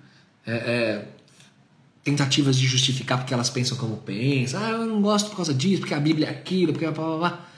é, 0.45 0.53
é, 0.53 1.07
tentativas 2.03 2.57
de 2.57 2.65
justificar 2.65 3.17
porque 3.17 3.33
elas 3.33 3.49
pensam 3.49 3.77
como 3.77 3.97
pensam. 3.97 4.63
Ah, 4.63 4.69
eu 4.69 4.85
não 4.85 5.01
gosto 5.01 5.29
por 5.29 5.35
causa 5.35 5.53
disso, 5.53 5.81
porque 5.81 5.93
a 5.93 5.99
Bíblia 5.99 6.27
é 6.27 6.29
aquilo, 6.29 6.71
porque 6.71 6.89
blá, 6.89 6.93
blá, 6.93 7.17
blá. 7.17 7.49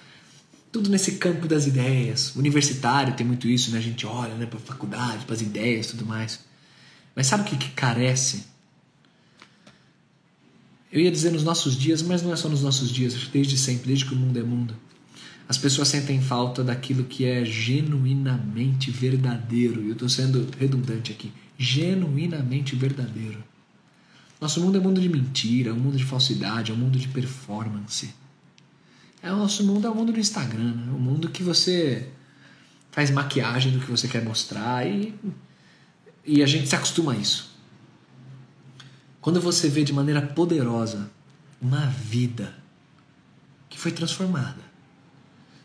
Tudo 0.72 0.90
nesse 0.90 1.14
campo 1.14 1.48
das 1.48 1.68
ideias. 1.68 2.36
universitário 2.36 3.14
tem 3.16 3.26
muito 3.26 3.48
isso, 3.48 3.72
né? 3.72 3.78
A 3.78 3.82
gente 3.82 4.06
olha 4.08 4.34
né, 4.36 4.48
para 4.48 4.58
a 4.58 4.62
faculdade, 4.62 5.26
para 5.26 5.36
as 5.36 5.42
ideias 5.42 5.88
tudo 5.88 6.06
mais. 6.06 6.40
Mas 7.16 7.28
sabe 7.28 7.44
o 7.44 7.46
que, 7.46 7.58
que 7.58 7.70
carece? 7.72 8.46
Eu 10.92 11.02
ia 11.02 11.12
dizer 11.12 11.32
nos 11.32 11.44
nossos 11.44 11.78
dias, 11.78 12.02
mas 12.02 12.24
não 12.24 12.34
é 12.34 12.36
só 12.36 12.50
nos 12.50 12.64
nossos 12.64 12.92
dias, 12.92 13.14
desde 13.32 13.58
sempre, 13.58 13.88
desde 13.88 14.06
que 14.06 14.14
o 14.14 14.18
mundo 14.18 14.38
é 14.40 14.44
mundo. 14.44 14.76
As 15.48 15.58
pessoas 15.58 15.88
sentem 15.88 16.22
falta 16.22 16.64
daquilo 16.64 17.04
que 17.04 17.26
é 17.26 17.44
genuinamente 17.44 18.92
verdadeiro. 18.92 19.82
Eu 19.82 19.94
estou 19.94 20.08
sendo 20.08 20.48
redundante 20.60 21.12
aqui. 21.12 21.32
Genuinamente 21.58 22.76
verdadeiro. 22.76 23.44
Nosso 24.40 24.62
mundo 24.62 24.78
é 24.78 24.80
um 24.80 24.84
mundo 24.84 25.02
de 25.02 25.10
mentira, 25.10 25.72
é 25.72 25.74
um 25.74 25.80
mundo 25.80 25.98
de 25.98 26.06
falsidade, 26.06 26.72
é 26.72 26.74
um 26.74 26.78
mundo 26.78 26.98
de 26.98 27.08
performance. 27.08 28.14
É, 29.22 29.32
o 29.34 29.38
nosso 29.38 29.64
mundo 29.66 29.86
é 29.86 29.90
o 29.90 29.96
mundo 29.96 30.14
do 30.14 30.20
Instagram, 30.20 30.76
né? 30.76 30.92
o 30.92 31.00
mundo 31.00 31.30
que 31.30 31.44
você 31.44 32.08
faz 32.92 33.12
maquiagem 33.12 33.74
do 33.74 33.80
que 33.80 33.92
você 33.92 34.08
quer 34.08 34.24
mostrar 34.24 34.88
e, 34.88 35.14
e 36.26 36.42
a 36.42 36.46
gente 36.46 36.68
se 36.68 36.76
acostuma 36.76 37.14
a 37.14 37.18
isso. 37.18 37.49
Quando 39.22 39.42
você 39.42 39.68
vê 39.68 39.84
de 39.84 39.94
maneira 39.94 40.22
poderosa 40.22 41.10
uma 41.62 41.88
vida 41.88 42.54
que 43.70 43.78
foi 43.78 43.92
transformada 43.92 44.70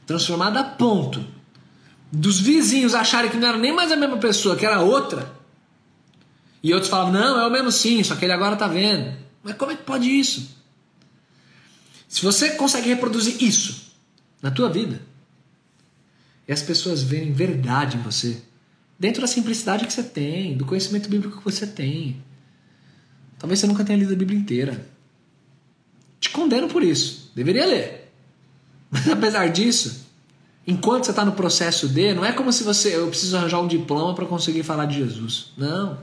transformada 0.07 0.61
a 0.61 0.65
ponto 0.65 1.25
dos 2.11 2.39
vizinhos 2.39 2.95
acharem 2.95 3.31
que 3.31 3.37
não 3.37 3.49
era 3.49 3.59
nem 3.59 3.75
mais 3.75 3.91
a 3.91 3.97
mesma 3.97 4.19
pessoa, 4.19 4.57
que 4.57 4.65
era 4.65 4.81
outra. 4.81 5.33
E 6.63 6.73
outros 6.73 6.91
falavam: 6.91 7.13
não, 7.13 7.41
é 7.41 7.47
o 7.47 7.51
mesmo 7.51 7.73
sim, 7.73 8.03
só 8.03 8.15
que 8.15 8.25
ele 8.25 8.33
agora 8.33 8.55
está 8.55 8.69
vendo. 8.69 9.17
Mas 9.43 9.57
como 9.57 9.73
é 9.73 9.77
que 9.77 9.83
pode 9.83 10.09
isso? 10.09 10.57
Se 12.09 12.23
você 12.23 12.53
consegue 12.53 12.89
reproduzir 12.89 13.43
isso 13.43 13.93
na 14.41 14.51
tua 14.51 14.69
vida, 14.69 15.01
e 16.47 16.53
as 16.53 16.63
pessoas 16.63 17.03
verem 17.03 17.33
verdade 17.33 17.97
em 17.97 18.01
você, 18.01 18.41
dentro 18.99 19.23
da 19.23 19.27
simplicidade 19.27 19.87
que 19.87 19.93
você 19.93 20.03
tem, 20.03 20.57
do 20.57 20.65
conhecimento 20.65 21.09
bíblico 21.09 21.39
que 21.39 21.45
você 21.45 21.67
tem, 21.67 22.23
Talvez 23.45 23.61
você 23.61 23.67
nunca 23.67 23.85
tenha 23.85 23.99
lido 23.99 24.15
a 24.15 24.17
Bíblia 24.17 24.39
inteira. 24.39 24.87
Te 26.19 26.31
condeno 26.31 26.67
por 26.67 26.83
isso. 26.83 27.31
Deveria 27.35 27.67
ler. 27.67 28.11
Mas 28.91 29.07
apesar 29.07 29.49
disso, 29.49 30.07
enquanto 30.67 31.05
você 31.05 31.11
está 31.11 31.27
no 31.27 31.33
processo 31.33 31.87
de, 31.87 32.15
não 32.15 32.25
é 32.25 32.33
como 32.33 32.51
se 32.51 32.65
você. 32.65 32.97
Eu 32.97 33.07
preciso 33.09 33.37
arranjar 33.37 33.61
um 33.61 33.69
diploma 33.69 34.15
para 34.15 34.25
conseguir 34.25 34.63
falar 34.63 34.87
de 34.87 34.95
Jesus. 34.95 35.53
Não. 35.59 35.99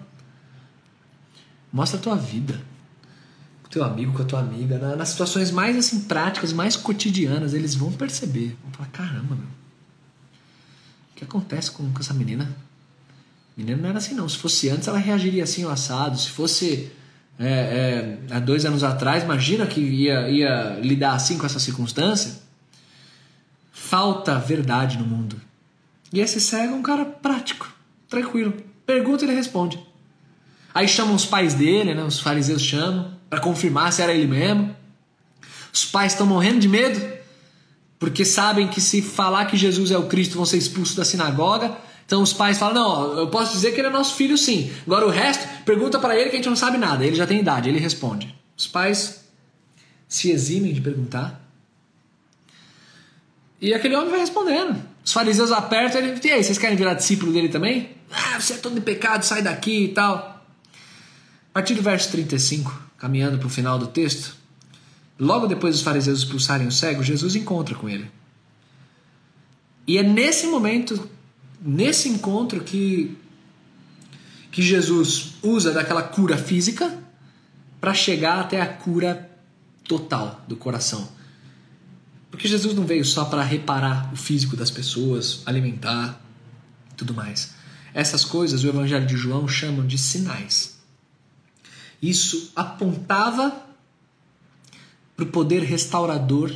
Mostra 1.73 1.97
a 1.97 2.03
tua 2.03 2.15
vida. 2.15 2.61
teu 3.71 3.83
amigo, 3.83 4.13
com 4.13 4.21
a 4.21 4.25
tua 4.25 4.39
amiga, 4.39 4.77
na, 4.77 4.95
nas 4.95 5.09
situações 5.09 5.49
mais 5.49 5.75
assim 5.75 6.01
práticas, 6.01 6.53
mais 6.53 6.75
cotidianas, 6.75 7.55
eles 7.55 7.73
vão 7.73 7.91
perceber. 7.91 8.55
Vão 8.61 8.71
falar, 8.71 8.89
caramba, 8.89 9.33
meu. 9.33 9.47
O 11.11 11.15
que 11.15 11.23
acontece 11.23 11.71
com, 11.71 11.91
com 11.91 11.99
essa 12.01 12.13
menina? 12.13 12.55
Menina 13.57 13.81
não 13.81 13.89
era 13.89 13.97
assim 13.97 14.13
não. 14.13 14.29
Se 14.29 14.37
fosse 14.37 14.69
antes, 14.69 14.87
ela 14.87 14.99
reagiria 14.99 15.43
assim 15.43 15.63
ao 15.63 15.71
assado. 15.71 16.19
Se 16.19 16.29
fosse 16.29 17.00
é, 17.41 18.17
é, 18.29 18.35
há 18.35 18.39
dois 18.39 18.65
anos 18.65 18.83
atrás, 18.83 19.23
imagina 19.23 19.65
que 19.65 19.81
ia, 19.81 20.29
ia 20.29 20.79
lidar 20.81 21.13
assim 21.13 21.37
com 21.37 21.45
essa 21.45 21.59
circunstância. 21.59 22.39
Falta 23.71 24.37
verdade 24.37 24.97
no 24.97 25.05
mundo. 25.05 25.41
E 26.13 26.19
esse 26.19 26.39
cego 26.39 26.73
é 26.73 26.75
um 26.75 26.83
cara 26.83 27.03
prático, 27.03 27.73
tranquilo. 28.07 28.53
Pergunta 28.85 29.23
e 29.23 29.27
ele 29.27 29.35
responde. 29.35 29.79
Aí 30.73 30.87
chamam 30.87 31.15
os 31.15 31.25
pais 31.25 31.53
dele, 31.53 31.95
né? 31.95 32.03
Os 32.03 32.19
fariseus 32.19 32.61
chamam 32.61 33.11
para 33.29 33.39
confirmar 33.39 33.91
se 33.91 34.01
era 34.01 34.13
ele 34.13 34.27
mesmo. 34.27 34.75
Os 35.73 35.85
pais 35.85 36.13
estão 36.13 36.27
morrendo 36.27 36.59
de 36.59 36.67
medo 36.67 37.01
porque 37.97 38.25
sabem 38.25 38.67
que 38.67 38.81
se 38.81 39.01
falar 39.01 39.45
que 39.45 39.55
Jesus 39.55 39.91
é 39.91 39.97
o 39.97 40.07
Cristo 40.07 40.35
vão 40.35 40.45
ser 40.45 40.57
expulsos 40.57 40.95
da 40.95 41.05
sinagoga. 41.05 41.77
Então 42.11 42.21
os 42.21 42.33
pais 42.33 42.57
falam: 42.57 42.75
Não, 42.75 43.19
eu 43.19 43.27
posso 43.27 43.53
dizer 43.53 43.71
que 43.71 43.79
ele 43.79 43.87
é 43.87 43.89
nosso 43.89 44.15
filho 44.15 44.37
sim. 44.37 44.69
Agora 44.85 45.07
o 45.07 45.09
resto, 45.09 45.47
pergunta 45.63 45.97
para 45.97 46.13
ele 46.13 46.29
que 46.29 46.35
a 46.35 46.39
gente 46.39 46.49
não 46.49 46.57
sabe 46.57 46.77
nada. 46.77 47.05
Ele 47.05 47.15
já 47.15 47.25
tem 47.25 47.39
idade, 47.39 47.69
ele 47.69 47.79
responde. 47.79 48.35
Os 48.57 48.67
pais 48.67 49.23
se 50.09 50.29
eximem 50.29 50.73
de 50.73 50.81
perguntar. 50.81 51.41
E 53.61 53.73
aquele 53.73 53.95
homem 53.95 54.09
vai 54.09 54.19
respondendo. 54.19 54.77
Os 55.05 55.13
fariseus 55.13 55.53
apertam 55.53 56.01
ele. 56.01 56.19
E 56.21 56.31
aí, 56.31 56.43
vocês 56.43 56.57
querem 56.57 56.75
virar 56.75 56.95
discípulo 56.95 57.31
dele 57.31 57.47
também? 57.47 57.91
Ah, 58.11 58.37
você 58.37 58.55
é 58.55 58.57
todo 58.57 58.75
de 58.75 58.81
pecado, 58.81 59.23
sai 59.23 59.41
daqui 59.41 59.85
e 59.85 59.87
tal. 59.87 60.45
A 61.51 61.53
partir 61.53 61.75
do 61.75 61.81
verso 61.81 62.11
35, 62.11 62.77
caminhando 62.97 63.37
para 63.37 63.47
o 63.47 63.49
final 63.49 63.79
do 63.79 63.87
texto, 63.87 64.35
logo 65.17 65.47
depois 65.47 65.75
dos 65.75 65.83
fariseus 65.83 66.19
expulsarem 66.19 66.67
o 66.67 66.73
cego, 66.73 67.01
Jesus 67.01 67.37
encontra 67.37 67.73
com 67.73 67.87
ele. 67.87 68.11
E 69.87 69.97
é 69.97 70.03
nesse 70.03 70.47
momento, 70.47 71.09
nesse 71.61 72.09
encontro, 72.09 72.63
que, 72.63 73.15
que 74.51 74.61
Jesus 74.61 75.33
usa 75.43 75.71
daquela 75.71 76.03
cura 76.03 76.37
física 76.37 76.99
para 77.79 77.93
chegar 77.93 78.39
até 78.39 78.59
a 78.61 78.67
cura 78.67 79.29
total 79.87 80.43
do 80.47 80.55
coração. 80.55 81.07
Porque 82.29 82.47
Jesus 82.47 82.73
não 82.73 82.85
veio 82.85 83.03
só 83.03 83.25
para 83.25 83.43
reparar 83.43 84.11
o 84.13 84.15
físico 84.15 84.55
das 84.55 84.71
pessoas, 84.71 85.41
alimentar, 85.45 86.21
tudo 86.95 87.13
mais. 87.13 87.53
Essas 87.93 88.23
coisas 88.23 88.63
o 88.63 88.67
Evangelho 88.67 89.05
de 89.05 89.17
João 89.17 89.47
chamam 89.47 89.85
de 89.85 89.97
sinais. 89.97 90.79
Isso 92.01 92.51
apontava 92.55 93.65
para 95.15 95.25
o 95.25 95.27
poder 95.27 95.61
restaurador 95.61 96.51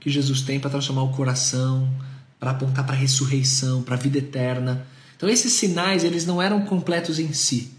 que 0.00 0.10
Jesus 0.10 0.40
tem 0.40 0.58
para 0.58 0.70
transformar 0.70 1.04
o 1.04 1.12
coração, 1.12 1.88
para 2.42 2.50
apontar 2.50 2.84
para 2.84 2.96
a 2.96 2.98
ressurreição, 2.98 3.84
para 3.84 3.94
a 3.94 3.96
vida 3.96 4.18
eterna. 4.18 4.84
Então 5.16 5.28
esses 5.28 5.52
sinais 5.52 6.02
eles 6.02 6.26
não 6.26 6.42
eram 6.42 6.62
completos 6.62 7.20
em 7.20 7.32
si. 7.32 7.70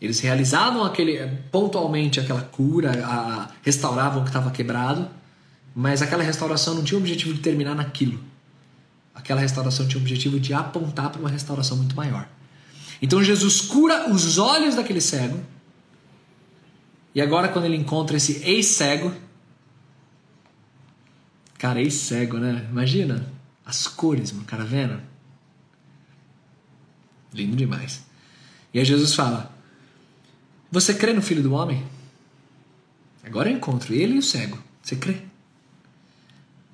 Eles 0.00 0.18
realizavam 0.18 0.82
aquele 0.82 1.24
pontualmente 1.52 2.18
aquela 2.18 2.40
cura, 2.40 2.90
a, 3.06 3.48
restauravam 3.62 4.22
o 4.22 4.22
que 4.24 4.30
estava 4.30 4.50
quebrado, 4.50 5.08
mas 5.72 6.02
aquela 6.02 6.24
restauração 6.24 6.74
não 6.74 6.82
tinha 6.82 6.98
o 6.98 7.00
objetivo 7.00 7.32
de 7.32 7.38
terminar 7.38 7.76
naquilo. 7.76 8.18
Aquela 9.14 9.40
restauração 9.40 9.86
tinha 9.86 10.00
o 10.00 10.02
objetivo 10.02 10.40
de 10.40 10.52
apontar 10.52 11.10
para 11.10 11.20
uma 11.20 11.30
restauração 11.30 11.76
muito 11.76 11.94
maior. 11.94 12.28
Então 13.00 13.22
Jesus 13.22 13.60
cura 13.60 14.10
os 14.10 14.36
olhos 14.36 14.74
daquele 14.74 15.00
cego 15.00 15.40
e 17.14 17.20
agora, 17.20 17.46
quando 17.46 17.66
ele 17.66 17.76
encontra 17.76 18.16
esse 18.16 18.42
ex-cego, 18.42 19.12
cara, 21.56 21.80
ex-cego, 21.80 22.36
né? 22.38 22.66
Imagina 22.68 23.35
as 23.66 23.88
cores, 23.88 24.30
mano, 24.30 24.44
cara 24.44 24.64
vendo? 24.64 25.02
Lindo 27.34 27.56
demais. 27.56 28.06
E 28.72 28.78
aí 28.78 28.84
Jesus 28.84 29.14
fala: 29.14 29.52
Você 30.70 30.94
crê 30.94 31.12
no 31.12 31.20
Filho 31.20 31.42
do 31.42 31.52
Homem? 31.52 31.84
Agora 33.24 33.50
eu 33.50 33.56
encontro 33.56 33.92
ele 33.92 34.14
e 34.14 34.18
o 34.18 34.22
cego. 34.22 34.62
Você 34.80 34.94
crê? 34.94 35.16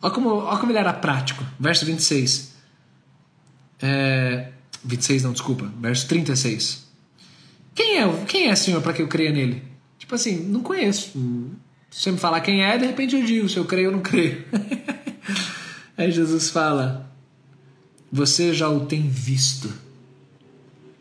Olha 0.02 0.12
como, 0.12 0.28
olha 0.28 0.58
como 0.58 0.70
ele 0.70 0.78
era 0.78 0.92
prático. 0.92 1.42
Verso 1.58 1.86
26. 1.86 2.52
É, 3.80 4.52
26 4.84 5.22
não, 5.22 5.32
desculpa. 5.32 5.72
Verso 5.80 6.06
36. 6.06 6.86
Quem 7.74 7.98
é, 7.98 8.24
quem 8.26 8.48
é 8.48 8.54
Senhor 8.54 8.82
para 8.82 8.92
que 8.92 9.00
eu 9.00 9.08
creia 9.08 9.32
nele? 9.32 9.62
Tipo 9.98 10.14
assim, 10.14 10.42
não 10.44 10.60
conheço. 10.60 11.12
Se 11.90 12.02
você 12.02 12.12
me 12.12 12.18
falar 12.18 12.42
quem 12.42 12.62
é, 12.62 12.76
de 12.76 12.84
repente 12.84 13.16
eu 13.16 13.24
digo 13.24 13.48
se 13.48 13.56
eu 13.56 13.64
creio 13.64 13.88
ou 13.88 13.96
não 13.96 14.02
creio. 14.02 14.44
Aí 15.96 16.10
Jesus 16.10 16.50
fala: 16.50 17.10
Você 18.10 18.54
já 18.54 18.68
o 18.68 18.86
tem 18.86 19.08
visto. 19.08 19.72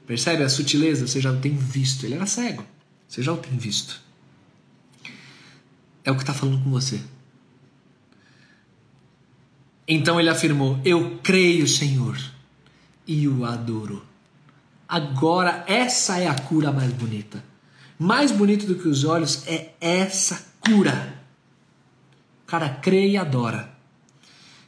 Percebe 0.05 0.43
a 0.43 0.49
sutileza? 0.49 1.07
Você 1.07 1.21
já 1.21 1.31
o 1.31 1.39
tem 1.39 1.55
visto. 1.55 2.05
Ele 2.05 2.15
era 2.15 2.25
cego. 2.25 2.65
Você 3.07 3.21
já 3.21 3.31
o 3.31 3.37
tem 3.37 3.57
visto. 3.57 4.01
É 6.03 6.11
o 6.11 6.15
que 6.15 6.21
está 6.21 6.33
falando 6.33 6.63
com 6.63 6.69
você. 6.69 6.99
Então 9.87 10.19
ele 10.19 10.29
afirmou: 10.29 10.79
Eu 10.83 11.19
creio, 11.23 11.67
Senhor, 11.67 12.17
e 13.07 13.27
o 13.27 13.45
adoro. 13.45 14.05
Agora, 14.87 15.63
essa 15.67 16.17
é 16.17 16.27
a 16.27 16.35
cura 16.35 16.71
mais 16.71 16.91
bonita. 16.91 17.43
Mais 17.97 18.31
bonito 18.31 18.65
do 18.65 18.75
que 18.75 18.87
os 18.87 19.05
olhos 19.05 19.47
é 19.47 19.73
essa 19.79 20.45
cura. 20.59 21.23
O 22.43 22.47
cara 22.47 22.67
crê 22.69 23.07
e 23.07 23.17
adora. 23.17 23.70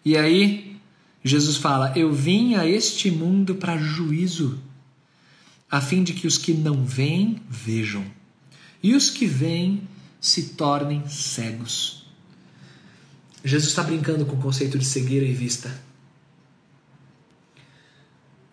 E 0.06 0.18
aí, 0.18 0.78
Jesus 1.24 1.58
fala: 1.58 1.98
Eu 1.98 2.12
vim 2.12 2.56
a 2.56 2.68
este 2.68 3.10
mundo 3.10 3.56
para 3.56 3.78
juízo, 3.78 4.60
a 5.70 5.80
fim 5.80 6.04
de 6.04 6.14
que 6.14 6.28
os 6.28 6.38
que 6.38 6.54
não 6.54 6.84
veem 6.86 7.42
vejam, 7.50 8.06
e 8.82 8.94
os 8.94 9.10
que 9.10 9.26
veem 9.26 9.88
se 10.20 10.50
tornem 10.50 11.08
cegos. 11.08 12.06
Jesus 13.44 13.70
está 13.70 13.84
brincando 13.84 14.26
com 14.26 14.36
o 14.36 14.42
conceito 14.42 14.80
de 14.80 14.86
cegueira 14.86 15.26
e 15.26 15.34
vista. 15.34 15.82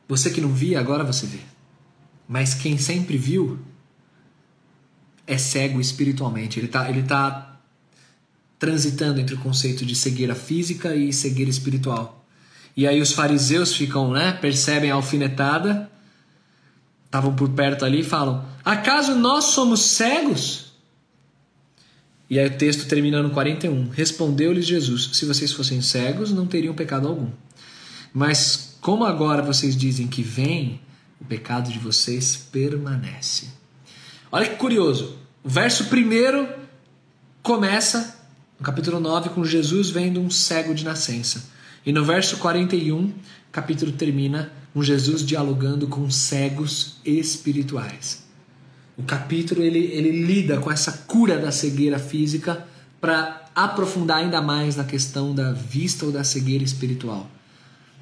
Você 0.08 0.30
que 0.30 0.40
não 0.40 0.52
via, 0.52 0.80
agora 0.80 1.04
você 1.04 1.26
vê. 1.26 1.38
Mas 2.26 2.54
quem 2.54 2.76
sempre 2.76 3.16
viu, 3.16 3.60
é 5.26 5.38
cego 5.38 5.80
espiritualmente. 5.80 6.58
Ele 6.58 6.66
está 6.66 6.90
ele 6.90 7.04
tá 7.04 7.49
transitando 8.60 9.18
entre 9.18 9.34
o 9.34 9.38
conceito 9.38 9.84
de 9.84 9.96
cegueira 9.96 10.34
física 10.34 10.94
e 10.94 11.12
cegueira 11.12 11.50
espiritual. 11.50 12.24
E 12.76 12.86
aí 12.86 13.00
os 13.00 13.12
fariseus 13.12 13.74
ficam, 13.74 14.12
né, 14.12 14.32
percebem 14.32 14.90
a 14.90 14.94
alfinetada, 14.94 15.90
estavam 17.06 17.34
por 17.34 17.48
perto 17.48 17.84
ali 17.84 18.00
e 18.00 18.04
falam: 18.04 18.44
Acaso 18.64 19.16
nós 19.16 19.46
somos 19.46 19.80
cegos? 19.80 20.70
E 22.28 22.38
aí 22.38 22.46
o 22.46 22.56
texto 22.56 22.86
termina 22.86 23.22
no 23.22 23.30
41. 23.30 23.88
Respondeu-lhes 23.88 24.66
Jesus: 24.66 25.10
Se 25.14 25.24
vocês 25.24 25.50
fossem 25.52 25.80
cegos, 25.80 26.30
não 26.30 26.46
teriam 26.46 26.74
pecado 26.74 27.08
algum. 27.08 27.30
Mas 28.12 28.76
como 28.80 29.04
agora 29.04 29.42
vocês 29.42 29.74
dizem 29.74 30.06
que 30.06 30.22
vem, 30.22 30.80
o 31.20 31.24
pecado 31.24 31.72
de 31.72 31.78
vocês 31.78 32.36
permanece. 32.52 33.48
Olha 34.30 34.48
que 34.48 34.56
curioso. 34.56 35.18
O 35.42 35.48
verso 35.48 35.86
primeiro 35.86 36.48
começa, 37.42 38.19
no 38.60 38.66
capítulo 38.66 39.00
9, 39.00 39.30
com 39.30 39.42
Jesus 39.42 39.88
vendo 39.88 40.20
um 40.20 40.28
cego 40.28 40.74
de 40.74 40.84
nascença. 40.84 41.48
E 41.84 41.92
no 41.92 42.04
verso 42.04 42.36
41, 42.36 43.06
o 43.06 43.14
capítulo 43.50 43.90
termina 43.90 44.52
com 44.74 44.82
Jesus 44.82 45.24
dialogando 45.24 45.86
com 45.86 46.10
cegos 46.10 46.96
espirituais. 47.02 48.22
O 48.98 49.02
capítulo 49.02 49.62
ele, 49.62 49.78
ele 49.78 50.26
lida 50.26 50.58
com 50.58 50.70
essa 50.70 50.92
cura 50.92 51.38
da 51.38 51.50
cegueira 51.50 51.98
física 51.98 52.66
para 53.00 53.46
aprofundar 53.54 54.18
ainda 54.18 54.42
mais 54.42 54.76
na 54.76 54.84
questão 54.84 55.34
da 55.34 55.52
vista 55.52 56.04
ou 56.04 56.12
da 56.12 56.22
cegueira 56.22 56.62
espiritual. 56.62 57.30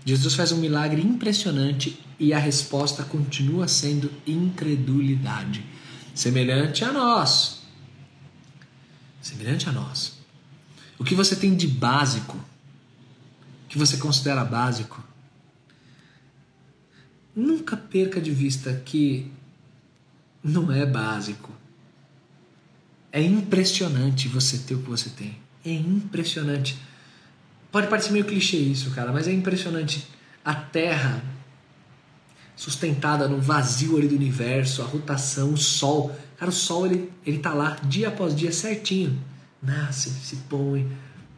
Jesus 0.05 0.35
faz 0.35 0.51
um 0.51 0.59
milagre 0.59 1.01
impressionante 1.01 2.01
e 2.19 2.33
a 2.33 2.39
resposta 2.39 3.05
continua 3.05 3.69
sendo 3.69 4.11
incredulidade 4.27 5.65
semelhante 6.13 6.85
a 6.85 6.91
nós. 6.91 7.61
Semelhante 9.23 9.69
a 9.69 9.73
nós. 9.73 10.18
O 10.99 11.05
que 11.05 11.15
você 11.15 11.37
tem 11.37 11.55
de 11.55 11.67
básico, 11.67 12.37
que 13.69 13.79
você 13.79 13.97
considera 13.97 14.45
básico, 14.45 15.03
nunca 17.35 17.77
perca 17.77 18.21
de 18.21 18.33
vista 18.33 18.73
que 18.85 19.31
não 20.43 20.73
é 20.73 20.85
básico. 20.85 21.53
É 23.13 23.23
impressionante 23.23 24.29
você 24.29 24.59
ter 24.59 24.75
o 24.75 24.83
que 24.83 24.91
você 24.91 25.11
tem. 25.11 25.39
É 25.65 25.73
impressionante. 25.73 26.79
Pode 27.71 27.87
parecer 27.87 28.11
meio 28.11 28.25
clichê 28.25 28.57
isso, 28.57 28.91
cara, 28.91 29.13
mas 29.13 29.29
é 29.29 29.33
impressionante. 29.33 30.07
A 30.45 30.55
Terra 30.55 31.23
sustentada 32.57 33.29
no 33.29 33.41
vazio 33.41 33.97
ali 33.97 34.09
do 34.09 34.17
universo, 34.17 34.83
a 34.83 34.85
rotação, 34.85 35.53
o 35.53 35.57
sol. 35.57 36.15
Cara, 36.37 36.51
o 36.51 36.55
sol 36.55 36.87
ele, 36.87 37.13
ele 37.25 37.39
tá 37.39 37.55
lá 37.55 37.77
dia 37.85 38.09
após 38.09 38.35
dia 38.35 38.51
certinho. 38.51 39.17
Nasce, 39.63 40.11
se 40.11 40.37
põe, 40.49 40.91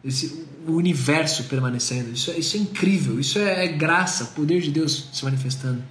esse, 0.05 0.47
o 0.67 0.73
universo 0.73 1.45
permanecendo. 1.45 2.11
Isso, 2.13 2.31
é, 2.31 2.39
isso 2.39 2.57
é 2.57 2.61
incrível, 2.61 3.19
isso 3.19 3.39
é, 3.39 3.67
é 3.67 3.69
graça, 3.69 4.25
o 4.25 4.27
poder 4.29 4.61
de 4.61 4.71
Deus 4.71 5.09
se 5.13 5.25
manifestando. 5.25 5.83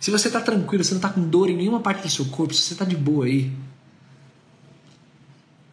Se 0.00 0.10
você 0.10 0.28
está 0.28 0.40
tranquilo, 0.40 0.82
você 0.82 0.90
não 0.92 0.98
está 0.98 1.08
com 1.08 1.22
dor 1.22 1.48
em 1.48 1.56
nenhuma 1.56 1.80
parte 1.80 2.02
do 2.02 2.10
seu 2.10 2.24
corpo, 2.26 2.52
se 2.52 2.62
você 2.62 2.74
está 2.74 2.84
de 2.84 2.96
boa 2.96 3.26
aí, 3.26 3.52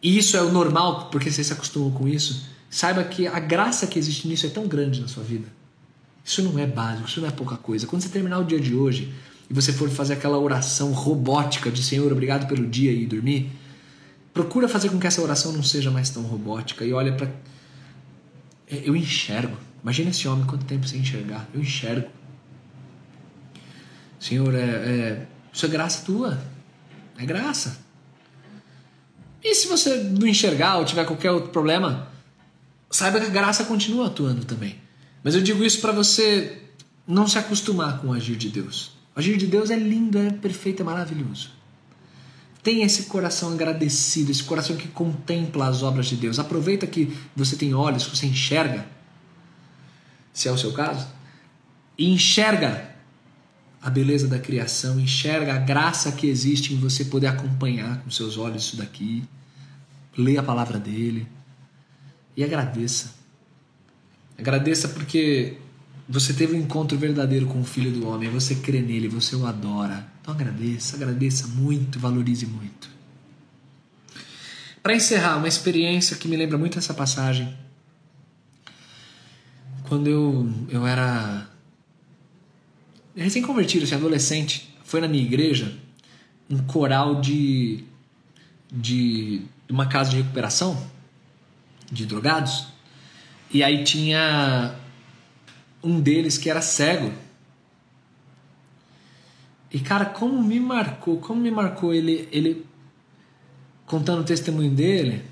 e 0.02 0.16
isso 0.16 0.36
é 0.36 0.42
o 0.42 0.50
normal 0.50 1.10
porque 1.10 1.30
você 1.30 1.44
se 1.44 1.52
acostumou 1.52 1.90
com 1.90 2.08
isso, 2.08 2.46
saiba 2.70 3.04
que 3.04 3.26
a 3.26 3.38
graça 3.38 3.86
que 3.86 3.98
existe 3.98 4.26
nisso 4.28 4.46
é 4.46 4.48
tão 4.48 4.66
grande 4.66 5.00
na 5.00 5.08
sua 5.08 5.22
vida. 5.22 5.48
Isso 6.24 6.42
não 6.42 6.58
é 6.58 6.66
básico, 6.66 7.08
isso 7.08 7.20
não 7.20 7.28
é 7.28 7.32
pouca 7.32 7.56
coisa. 7.56 7.86
Quando 7.86 8.02
você 8.02 8.08
terminar 8.08 8.38
o 8.38 8.44
dia 8.44 8.60
de 8.60 8.74
hoje 8.74 9.12
e 9.48 9.52
você 9.52 9.72
for 9.72 9.90
fazer 9.90 10.14
aquela 10.14 10.38
oração 10.38 10.92
robótica 10.92 11.70
de 11.70 11.82
Senhor, 11.82 12.10
obrigado 12.10 12.46
pelo 12.46 12.66
dia 12.66 12.92
e 12.92 13.04
dormir, 13.04 13.50
procura 14.32 14.68
fazer 14.68 14.88
com 14.90 14.98
que 14.98 15.06
essa 15.06 15.20
oração 15.20 15.52
não 15.52 15.62
seja 15.62 15.90
mais 15.90 16.10
tão 16.10 16.22
robótica 16.22 16.84
e 16.84 16.92
olha 16.92 17.12
para 17.12 17.28
é, 18.70 18.82
eu 18.84 18.94
enxergo. 18.94 19.56
Imagina 19.82 20.10
esse 20.10 20.28
homem 20.28 20.46
quanto 20.46 20.64
tempo 20.64 20.86
sem 20.86 21.00
enxergar. 21.00 21.48
Eu 21.52 21.60
enxergo. 21.60 22.08
Senhor, 24.18 24.54
é, 24.54 24.60
é, 24.60 25.26
isso 25.52 25.66
é 25.66 25.68
graça 25.68 26.04
tua. 26.04 26.40
É 27.18 27.26
graça. 27.26 27.78
E 29.42 29.54
se 29.54 29.66
você 29.66 29.96
não 29.96 30.26
enxergar 30.26 30.76
ou 30.76 30.84
tiver 30.84 31.04
qualquer 31.04 31.30
outro 31.30 31.50
problema, 31.50 32.08
saiba 32.90 33.18
que 33.18 33.26
a 33.26 33.30
graça 33.30 33.64
continua 33.64 34.08
atuando 34.08 34.44
também. 34.44 34.78
Mas 35.24 35.34
eu 35.34 35.42
digo 35.42 35.64
isso 35.64 35.80
para 35.80 35.92
você 35.92 36.62
não 37.06 37.26
se 37.26 37.38
acostumar 37.38 38.00
com 38.00 38.08
o 38.08 38.12
agir 38.12 38.36
de 38.36 38.50
Deus. 38.50 38.92
O 39.16 39.18
agir 39.18 39.36
de 39.36 39.46
Deus 39.46 39.70
é 39.70 39.76
lindo, 39.76 40.18
é 40.18 40.30
perfeito, 40.30 40.82
é 40.82 40.84
maravilhoso. 40.84 41.50
Tenha 42.62 42.84
esse 42.84 43.04
coração 43.04 43.52
agradecido, 43.52 44.30
esse 44.30 44.42
coração 44.42 44.76
que 44.76 44.88
contempla 44.88 45.66
as 45.66 45.82
obras 45.82 46.06
de 46.06 46.16
Deus. 46.16 46.38
Aproveita 46.38 46.86
que 46.86 47.16
você 47.34 47.56
tem 47.56 47.72
olhos, 47.72 48.04
que 48.04 48.16
você 48.16 48.26
enxerga, 48.26 48.86
se 50.32 50.48
é 50.48 50.52
o 50.52 50.58
seu 50.58 50.72
caso, 50.72 51.06
e 51.96 52.10
enxerga 52.12 52.90
a 53.82 53.88
beleza 53.88 54.28
da 54.28 54.38
criação, 54.38 55.00
enxerga 55.00 55.54
a 55.54 55.58
graça 55.58 56.12
que 56.12 56.26
existe 56.26 56.74
em 56.74 56.76
você 56.76 57.06
poder 57.06 57.28
acompanhar 57.28 58.02
com 58.02 58.10
seus 58.10 58.36
olhos 58.36 58.64
isso 58.64 58.76
daqui, 58.76 59.24
lê 60.16 60.36
a 60.36 60.42
palavra 60.42 60.78
dele 60.78 61.26
e 62.36 62.44
agradeça. 62.44 63.14
Agradeça 64.38 64.88
porque 64.88 65.56
você 66.08 66.32
teve 66.32 66.54
um 66.56 66.60
encontro 66.60 66.98
verdadeiro 66.98 67.46
com 67.46 67.60
o 67.60 67.64
Filho 67.64 67.90
do 67.90 68.06
Homem, 68.06 68.28
você 68.28 68.56
crê 68.56 68.80
nele, 68.80 69.08
você 69.08 69.34
o 69.36 69.46
adora. 69.46 70.06
Então 70.30 70.40
agradeça, 70.40 70.96
agradeça 70.96 71.48
muito, 71.48 71.98
valorize 71.98 72.46
muito. 72.46 72.88
Para 74.80 74.94
encerrar, 74.94 75.36
uma 75.36 75.48
experiência 75.48 76.16
que 76.16 76.28
me 76.28 76.36
lembra 76.36 76.56
muito 76.56 76.78
essa 76.78 76.94
passagem. 76.94 77.52
Quando 79.88 80.06
eu, 80.06 80.48
eu 80.68 80.86
era 80.86 81.48
recém-convertido, 83.16 83.84
assim, 83.84 83.96
adolescente, 83.96 84.72
foi 84.84 85.00
na 85.00 85.08
minha 85.08 85.22
igreja 85.22 85.76
um 86.48 86.58
coral 86.58 87.20
de, 87.20 87.84
de 88.70 89.42
uma 89.68 89.86
casa 89.86 90.10
de 90.10 90.18
recuperação 90.18 90.80
de 91.90 92.06
drogados. 92.06 92.68
E 93.52 93.64
aí 93.64 93.82
tinha 93.82 94.76
um 95.82 96.00
deles 96.00 96.38
que 96.38 96.48
era 96.48 96.62
cego. 96.62 97.12
E 99.72 99.78
cara, 99.78 100.04
como 100.04 100.42
me 100.42 100.58
marcou, 100.58 101.18
como 101.18 101.40
me 101.40 101.50
marcou 101.50 101.94
ele, 101.94 102.28
ele 102.32 102.66
contando 103.86 104.20
o 104.20 104.24
testemunho 104.24 104.70
dele, 104.70 105.24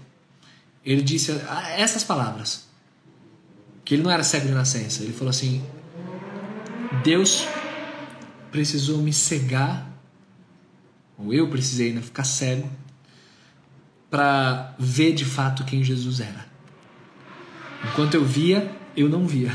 ele 0.84 1.02
disse 1.02 1.32
essas 1.76 2.04
palavras. 2.04 2.68
Que 3.84 3.94
ele 3.94 4.02
não 4.02 4.10
era 4.10 4.22
cego 4.22 4.46
de 4.46 4.52
nascença. 4.52 5.02
Ele 5.02 5.12
falou 5.12 5.30
assim: 5.30 5.64
Deus 7.02 7.46
precisou 8.50 8.98
me 8.98 9.12
cegar, 9.12 9.90
ou 11.16 11.32
eu 11.32 11.48
precisei 11.48 11.92
né, 11.92 12.00
ficar 12.00 12.24
cego, 12.24 12.68
para 14.10 14.74
ver 14.78 15.12
de 15.12 15.24
fato 15.24 15.64
quem 15.64 15.82
Jesus 15.82 16.20
era. 16.20 16.46
Enquanto 17.84 18.14
eu 18.14 18.24
via, 18.24 18.70
eu 18.96 19.08
não 19.08 19.26
via. 19.26 19.52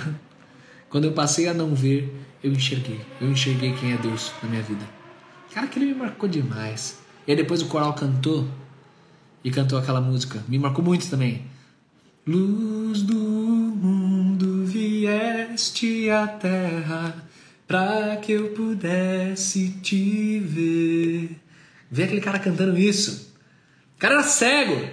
Quando 0.90 1.06
eu 1.06 1.14
passei 1.14 1.48
a 1.48 1.54
não 1.54 1.74
ver, 1.74 2.14
eu 2.44 2.52
enxerguei. 2.52 3.00
Eu 3.22 3.32
enxerguei 3.32 3.74
quem 3.74 3.94
é 3.94 3.98
Deus 3.98 4.32
na 4.44 4.50
minha 4.50 4.62
vida. 4.62 4.86
Cara, 5.54 5.66
aquilo 5.66 5.86
me 5.86 5.94
marcou 5.94 6.28
demais. 6.28 7.00
E 7.26 7.32
aí 7.32 7.38
depois 7.38 7.62
o 7.62 7.68
coral 7.68 7.94
cantou 7.94 8.48
e 9.44 9.50
cantou 9.50 9.80
aquela 9.80 10.02
música. 10.02 10.44
Me 10.48 10.60
marcou 10.60 10.84
muito 10.84 11.10
também. 11.10 11.46
Luz 12.28 13.02
do 13.02 13.16
mundo 13.16 14.66
vieste 14.66 16.10
à 16.10 16.28
terra 16.28 17.28
para 17.68 18.18
que 18.18 18.34
eu 18.34 18.50
pudesse 18.50 19.70
te 19.82 20.40
ver. 20.40 21.40
Vê 21.90 22.04
aquele 22.04 22.22
cara 22.22 22.40
cantando 22.40 22.78
isso. 22.78 23.34
O 23.96 24.00
cara 24.00 24.16
era 24.16 24.24
cego. 24.24 24.90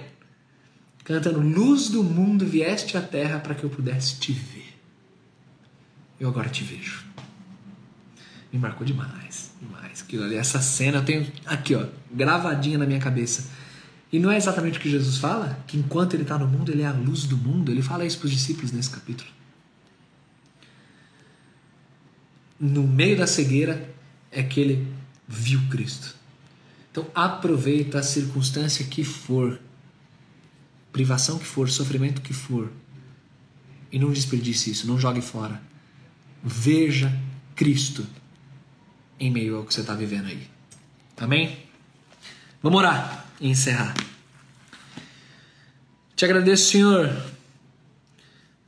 Cantando 1.03 1.41
Luz 1.41 1.89
do 1.89 2.03
mundo 2.03 2.45
vieste 2.45 2.95
à 2.95 3.01
terra 3.01 3.39
para 3.39 3.55
que 3.55 3.63
eu 3.63 3.69
pudesse 3.69 4.17
te 4.19 4.31
ver. 4.31 4.77
Eu 6.19 6.29
agora 6.29 6.49
te 6.49 6.63
vejo. 6.63 7.10
Me 8.51 8.59
marcou 8.59 8.85
demais, 8.85 9.51
demais. 9.61 10.01
Aquilo 10.01 10.23
ali, 10.23 10.35
essa 10.35 10.61
cena 10.61 10.97
eu 10.97 11.05
tenho 11.05 11.31
aqui, 11.45 11.75
ó, 11.75 11.85
gravadinha 12.11 12.77
na 12.77 12.85
minha 12.85 12.99
cabeça. 12.99 13.49
E 14.11 14.19
não 14.19 14.29
é 14.31 14.37
exatamente 14.37 14.77
o 14.77 14.81
que 14.81 14.89
Jesus 14.89 15.17
fala? 15.17 15.57
Que 15.65 15.77
enquanto 15.77 16.13
ele 16.13 16.23
está 16.23 16.37
no 16.37 16.47
mundo, 16.47 16.71
ele 16.71 16.81
é 16.81 16.85
a 16.85 16.91
luz 16.91 17.23
do 17.23 17.37
mundo. 17.37 17.71
Ele 17.71 17.81
fala 17.81 18.05
isso 18.05 18.17
para 18.17 18.25
os 18.25 18.31
discípulos 18.31 18.71
nesse 18.71 18.89
capítulo. 18.89 19.29
no 22.61 22.87
meio 22.87 23.17
da 23.17 23.25
cegueira 23.25 23.91
é 24.31 24.43
que 24.43 24.59
ele 24.59 24.87
viu 25.27 25.59
Cristo. 25.67 26.15
Então 26.91 27.07
aproveita 27.15 27.97
a 27.97 28.03
circunstância 28.03 28.85
que 28.85 29.03
for, 29.03 29.59
privação 30.91 31.39
que 31.39 31.45
for, 31.45 31.67
sofrimento 31.69 32.21
que 32.21 32.33
for, 32.33 32.71
e 33.91 33.97
não 33.97 34.11
desperdice 34.11 34.69
isso, 34.69 34.87
não 34.87 34.99
jogue 34.99 35.21
fora. 35.21 35.59
Veja 36.43 37.11
Cristo 37.55 38.05
em 39.21 39.29
meio 39.29 39.57
ao 39.57 39.63
que 39.63 39.73
você 39.73 39.81
está 39.81 39.93
vivendo 39.93 40.25
aí. 40.25 40.47
Amém? 41.17 41.59
Vamos 42.61 42.79
orar 42.79 43.27
e 43.39 43.47
encerrar. 43.47 43.93
Te 46.15 46.25
agradeço, 46.25 46.71
Senhor, 46.71 47.15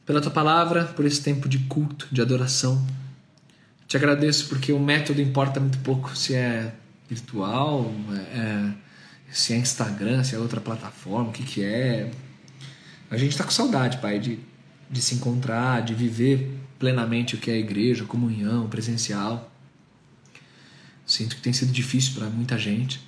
pela 0.06 0.22
tua 0.22 0.32
palavra, 0.32 0.86
por 0.86 1.06
esse 1.06 1.22
tempo 1.22 1.50
de 1.50 1.58
culto, 1.60 2.08
de 2.12 2.22
adoração. 2.22 2.86
Te 3.88 3.98
agradeço 3.98 4.48
porque 4.48 4.72
o 4.72 4.80
método 4.80 5.22
importa 5.22 5.60
muito 5.60 5.80
pouco 5.80 6.16
se 6.16 6.36
é 6.36 6.74
virtual, 7.10 7.92
é, 8.32 8.72
se 9.32 9.54
é 9.54 9.58
Instagram, 9.58 10.24
se 10.24 10.36
é 10.36 10.40
outra 10.40 10.62
plataforma, 10.62 11.30
o 11.30 11.34
que, 11.34 11.44
que 11.44 11.64
é. 11.64 12.12
A 13.10 13.18
gente 13.18 13.32
está 13.32 13.44
com 13.44 13.52
saudade, 13.52 13.98
Pai, 13.98 14.20
de, 14.20 14.40
de 14.90 15.02
se 15.02 15.16
encontrar, 15.16 15.82
de 15.82 15.94
viver 15.94 16.60
plenamente 16.78 17.36
o 17.36 17.38
que 17.38 17.50
é 17.50 17.56
a 17.56 17.58
igreja, 17.58 18.06
comunhão, 18.06 18.68
presencial. 18.68 19.53
Sinto 21.06 21.36
que 21.36 21.42
tem 21.42 21.54
sido 21.54 21.72
difícil 21.72 22.14
para 22.16 22.30
muita 22.30 22.58
gente. 22.58 23.02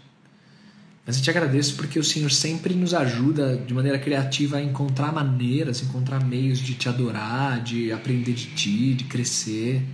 Mas 1.05 1.17
eu 1.17 1.23
te 1.23 1.29
agradeço 1.29 1.75
porque 1.75 1.99
o 1.99 2.03
Senhor 2.03 2.31
sempre 2.31 2.73
nos 2.73 2.93
ajuda 2.93 3.57
de 3.57 3.73
maneira 3.73 3.99
criativa 3.99 4.57
a 4.57 4.61
encontrar 4.61 5.13
maneiras, 5.13 5.83
encontrar 5.83 6.23
meios 6.23 6.59
de 6.59 6.73
te 6.73 6.89
adorar, 6.89 7.61
de 7.61 7.91
aprender 7.91 8.33
de 8.33 8.47
ti, 8.55 8.95
de 8.95 9.03
crescer. 9.03 9.85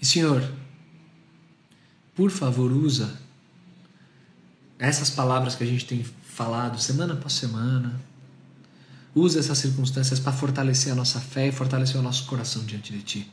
E 0.00 0.06
Senhor, 0.06 0.48
por 2.14 2.30
favor, 2.30 2.70
usa 2.70 3.18
essas 4.78 5.10
palavras 5.10 5.56
que 5.56 5.64
a 5.64 5.66
gente 5.66 5.84
tem 5.84 6.04
falado 6.04 6.80
semana 6.80 7.14
após 7.14 7.32
semana. 7.32 8.00
Usa 9.14 9.40
essas 9.40 9.58
circunstâncias 9.58 10.20
para 10.20 10.32
fortalecer 10.32 10.92
a 10.92 10.94
nossa 10.94 11.20
fé 11.20 11.48
e 11.48 11.52
fortalecer 11.52 11.96
o 11.96 12.02
nosso 12.02 12.26
coração 12.26 12.64
diante 12.64 12.92
de 12.92 13.02
Ti. 13.02 13.32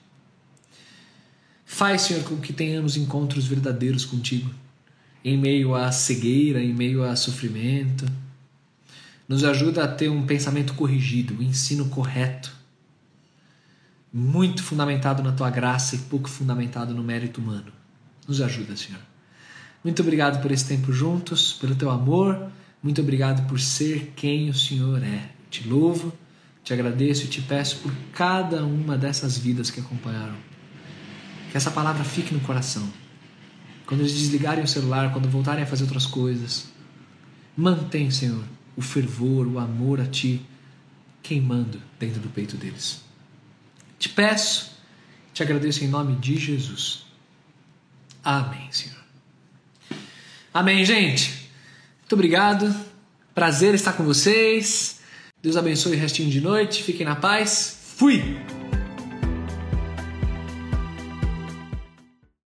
Faz, 1.73 2.01
Senhor, 2.01 2.21
com 2.25 2.35
que 2.35 2.51
tenhamos 2.51 2.97
encontros 2.97 3.47
verdadeiros 3.47 4.03
contigo, 4.03 4.51
em 5.23 5.37
meio 5.37 5.73
à 5.73 5.89
cegueira, 5.89 6.61
em 6.61 6.73
meio 6.73 7.01
a 7.01 7.15
sofrimento. 7.15 8.05
Nos 9.25 9.45
ajuda 9.45 9.85
a 9.85 9.87
ter 9.87 10.09
um 10.09 10.25
pensamento 10.25 10.73
corrigido, 10.73 11.33
um 11.33 11.41
ensino 11.41 11.85
correto 11.85 12.53
muito 14.13 14.61
fundamentado 14.61 15.23
na 15.23 15.31
tua 15.31 15.49
graça 15.49 15.95
e 15.95 15.99
pouco 15.99 16.29
fundamentado 16.29 16.93
no 16.93 17.01
mérito 17.01 17.39
humano. 17.39 17.71
Nos 18.27 18.41
ajuda, 18.41 18.75
Senhor. 18.75 19.01
Muito 19.81 20.01
obrigado 20.01 20.41
por 20.41 20.51
esse 20.51 20.67
tempo 20.67 20.91
juntos, 20.91 21.53
pelo 21.53 21.73
teu 21.73 21.89
amor. 21.89 22.51
Muito 22.83 23.01
obrigado 23.01 23.47
por 23.47 23.61
ser 23.61 24.11
quem 24.13 24.49
o 24.49 24.53
Senhor 24.53 25.01
é. 25.01 25.29
Te 25.49 25.65
louvo, 25.65 26.13
te 26.65 26.73
agradeço 26.73 27.23
e 27.23 27.27
te 27.29 27.41
peço 27.41 27.77
por 27.77 27.93
cada 28.11 28.61
uma 28.65 28.97
dessas 28.97 29.37
vidas 29.37 29.71
que 29.71 29.79
acompanharam 29.79 30.50
Que 31.51 31.57
essa 31.57 31.69
palavra 31.69 32.03
fique 32.03 32.33
no 32.33 32.39
coração. 32.39 32.87
Quando 33.85 34.01
eles 34.01 34.13
desligarem 34.13 34.63
o 34.63 34.67
celular, 34.67 35.11
quando 35.11 35.29
voltarem 35.29 35.63
a 35.63 35.67
fazer 35.67 35.83
outras 35.83 36.05
coisas, 36.05 36.67
mantém, 37.55 38.09
Senhor, 38.09 38.43
o 38.75 38.81
fervor, 38.81 39.45
o 39.45 39.59
amor 39.59 39.99
a 39.99 40.05
Ti 40.05 40.45
queimando 41.21 41.81
dentro 41.99 42.19
do 42.19 42.29
peito 42.29 42.57
deles. 42.57 43.01
Te 43.99 44.09
peço, 44.09 44.71
te 45.33 45.43
agradeço 45.43 45.83
em 45.83 45.87
nome 45.87 46.15
de 46.15 46.37
Jesus. 46.37 47.05
Amém, 48.23 48.71
Senhor. 48.71 48.97
Amém, 50.53 50.83
gente. 50.83 51.49
Muito 51.99 52.13
obrigado. 52.13 52.75
Prazer 53.33 53.73
estar 53.73 53.93
com 53.93 54.03
vocês. 54.03 54.99
Deus 55.41 55.55
abençoe 55.55 55.95
o 55.95 55.99
restinho 55.99 56.29
de 56.29 56.41
noite. 56.41 56.83
Fiquem 56.83 57.05
na 57.05 57.15
paz. 57.15 57.77
Fui! 57.95 58.60